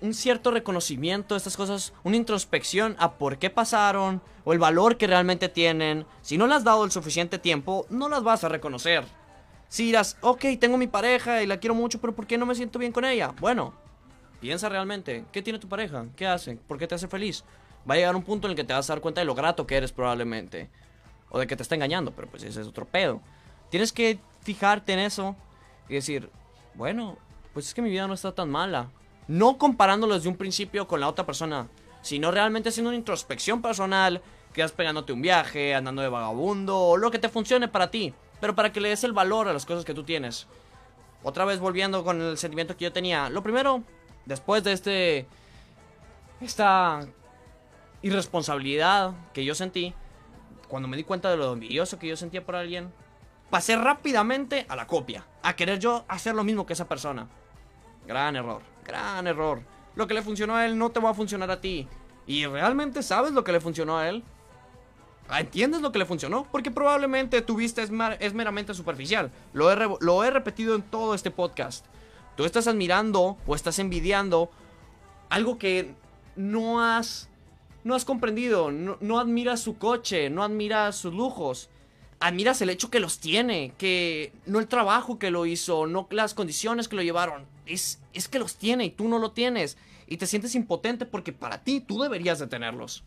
[0.00, 4.96] un cierto reconocimiento de estas cosas, una introspección a por qué pasaron o el valor
[4.96, 8.48] que realmente tienen, si no le has dado el suficiente tiempo, no las vas a
[8.48, 9.04] reconocer.
[9.68, 12.54] Si dirás, ok, tengo mi pareja y la quiero mucho, pero ¿por qué no me
[12.54, 13.34] siento bien con ella?
[13.38, 13.74] Bueno,
[14.40, 16.06] piensa realmente, ¿qué tiene tu pareja?
[16.16, 16.56] ¿Qué hace?
[16.56, 17.44] ¿Por qué te hace feliz?
[17.88, 19.34] Va a llegar un punto en el que te vas a dar cuenta de lo
[19.34, 20.70] grato que eres probablemente.
[21.28, 23.20] O de que te está engañando, pero pues ese es otro pedo.
[23.68, 25.36] Tienes que fijarte en eso
[25.90, 26.30] y decir,
[26.74, 27.18] bueno,
[27.52, 28.90] pues es que mi vida no está tan mala.
[29.28, 31.68] No comparándolo desde un principio con la otra persona,
[32.02, 36.96] sino realmente haciendo una introspección personal, que vas pegándote un viaje, andando de vagabundo, o
[36.96, 39.64] lo que te funcione para ti, pero para que le des el valor a las
[39.64, 40.46] cosas que tú tienes.
[41.22, 43.30] Otra vez volviendo con el sentimiento que yo tenía.
[43.30, 43.82] Lo primero,
[44.26, 45.26] después de este.
[46.40, 47.06] Esta
[48.02, 49.94] irresponsabilidad que yo sentí,
[50.66, 52.92] cuando me di cuenta de lo envidioso que yo sentía por alguien,
[53.52, 57.28] pasé rápidamente a la copia, a querer yo hacer lo mismo que esa persona.
[58.06, 59.60] Gran error, gran error.
[59.94, 61.86] Lo que le funcionó a él no te va a funcionar a ti.
[62.26, 64.24] ¿Y realmente sabes lo que le funcionó a él?
[65.28, 66.46] Ah, ¿Entiendes lo que le funcionó?
[66.50, 69.30] Porque probablemente tu vista es, meramente superficial.
[69.52, 71.84] Lo he, repetido en todo este podcast.
[72.38, 74.50] Tú estás admirando o estás envidiando
[75.28, 75.94] algo que
[76.36, 77.28] no has,
[77.84, 78.70] no has comprendido.
[78.70, 81.68] No admiras su coche, no admiras sus lujos.
[82.22, 86.34] Admiras el hecho que los tiene, que no el trabajo que lo hizo, no las
[86.34, 87.46] condiciones que lo llevaron.
[87.66, 89.76] Es, es que los tiene y tú no lo tienes.
[90.06, 93.02] Y te sientes impotente porque para ti tú deberías de tenerlos.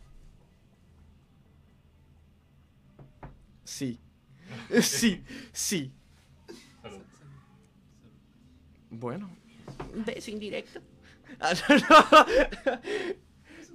[3.64, 3.98] Sí.
[4.82, 5.92] Sí, sí.
[8.90, 9.30] Bueno.
[9.94, 10.80] Beso indirecto.
[11.40, 11.52] Ah.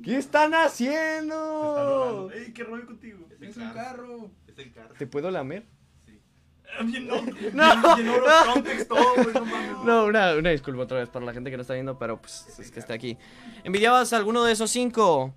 [0.04, 2.32] ¿Qué están Está haciendo?
[2.34, 3.28] ¡Ey, qué rollo contigo!
[3.40, 4.32] Es un carro.
[4.52, 4.94] Es el carro.
[4.98, 5.66] ¿Te puedo lamer?
[6.78, 7.16] Ah, Bien, no.
[7.54, 7.96] No.
[8.64, 9.84] Bien, todo, güey, no.
[9.84, 12.46] No, una, una disculpa otra vez para la gente que no está viendo, pero pues
[12.60, 13.18] es que está aquí.
[13.64, 15.34] ¿Envidiabas a alguno de esos cinco?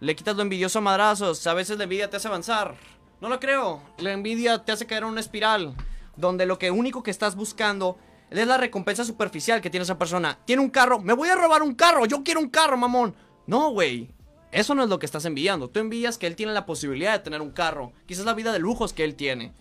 [0.00, 1.46] Le quitas lo envidioso a madrazos.
[1.46, 2.74] A veces la envidia te hace avanzar.
[3.20, 3.82] No lo creo.
[3.98, 5.74] La envidia te hace caer en una espiral.
[6.16, 7.98] Donde lo que único que estás buscando
[8.30, 10.38] es la recompensa superficial que tiene esa persona.
[10.44, 10.98] Tiene un carro.
[10.98, 12.06] Me voy a robar un carro.
[12.06, 13.14] Yo quiero un carro, mamón.
[13.46, 14.10] No, güey.
[14.52, 15.68] Eso no es lo que estás envidiando.
[15.68, 17.92] Tú envidias que él tiene la posibilidad de tener un carro.
[18.06, 19.52] Quizás la vida de lujos que él tiene.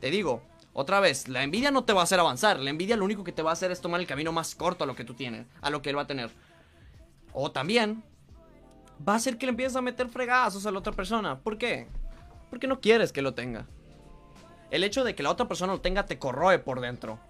[0.00, 2.58] Te digo, otra vez, la envidia no te va a hacer avanzar.
[2.58, 4.82] La envidia lo único que te va a hacer es tomar el camino más corto
[4.82, 6.30] a lo que tú tienes, a lo que él va a tener.
[7.32, 8.02] O también
[9.06, 11.38] va a hacer que le empieces a meter fregazos a la otra persona.
[11.38, 11.86] ¿Por qué?
[12.50, 13.66] Porque no quieres que lo tenga.
[14.72, 17.20] El hecho de que la otra persona lo tenga te corroe por dentro.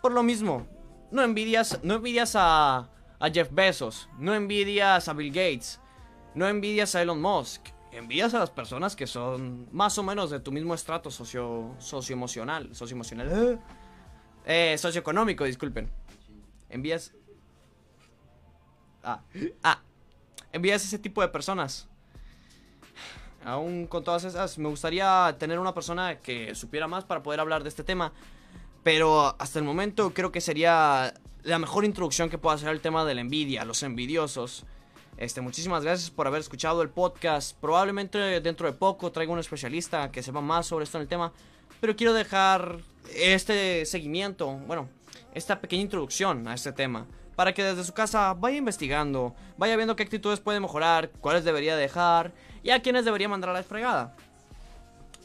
[0.00, 0.66] Por lo mismo,
[1.10, 2.88] no envidias, no envidias a,
[3.20, 5.80] a Jeff Bezos, no envidias a Bill Gates,
[6.34, 7.66] no envidias a Elon Musk.
[7.90, 12.74] Envidias a las personas que son más o menos de tu mismo estrato socio, socioemocional.
[12.74, 13.60] Socioemocional.
[14.44, 15.90] Eh, socioeconómico, disculpen.
[16.68, 17.14] Envías.
[19.02, 19.22] Ah.
[19.62, 19.80] Ah.
[20.52, 21.88] Envías ese tipo de personas.
[23.44, 27.62] aún con todas esas, me gustaría tener una persona que supiera más para poder hablar
[27.62, 28.12] de este tema.
[28.84, 31.14] Pero hasta el momento creo que sería
[31.48, 34.64] la mejor introducción que pueda hacer el tema de la envidia, los envidiosos.
[35.16, 37.58] Este, muchísimas gracias por haber escuchado el podcast.
[37.58, 41.32] Probablemente dentro de poco traiga un especialista que sepa más sobre esto en el tema.
[41.80, 42.78] Pero quiero dejar
[43.14, 44.88] este seguimiento, bueno,
[45.34, 47.06] esta pequeña introducción a este tema.
[47.34, 51.76] Para que desde su casa vaya investigando, vaya viendo qué actitudes puede mejorar, cuáles debería
[51.76, 52.32] dejar
[52.62, 54.16] y a quiénes debería mandar a la fregada.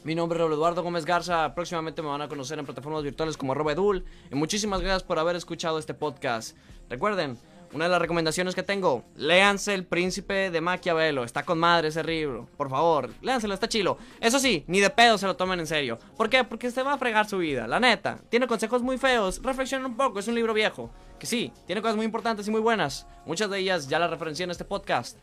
[0.04, 1.54] Mi nombre es Eduardo Gómez Garza.
[1.54, 4.04] Próximamente me van a conocer en plataformas virtuales como arroba edul.
[4.30, 6.54] Y muchísimas gracias por haber escuchado este podcast.
[6.90, 7.38] Recuerden,
[7.72, 11.24] una de las recomendaciones que tengo, léanse El Príncipe de Maquiavelo.
[11.24, 12.46] Está con madre ese libro.
[12.58, 13.96] Por favor, léanselo, está chilo.
[14.20, 15.98] Eso sí, ni de pedo se lo tomen en serio.
[16.18, 16.44] ¿Por qué?
[16.44, 18.18] Porque se va a fregar su vida, la neta.
[18.28, 19.40] Tiene consejos muy feos.
[19.42, 20.90] Reflexionen un poco, es un libro viejo.
[21.18, 23.06] Que sí, tiene cosas muy importantes y muy buenas.
[23.24, 25.16] Muchas de ellas ya las referencié en este podcast.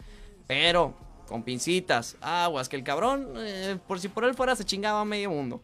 [0.47, 0.95] Pero
[1.31, 5.05] con pincitas, aguas, que el cabrón, eh, por si por él fuera, se chingaba a
[5.05, 5.63] medio mundo.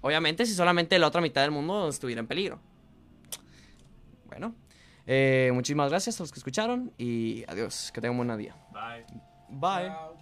[0.00, 2.58] Obviamente, si solamente la otra mitad del mundo estuviera en peligro.
[4.24, 4.54] Bueno,
[5.06, 7.92] eh, muchísimas gracias a los que escucharon y adiós.
[7.92, 8.56] Que tengan un buen día.
[8.72, 9.04] Bye.
[9.50, 10.19] Bye.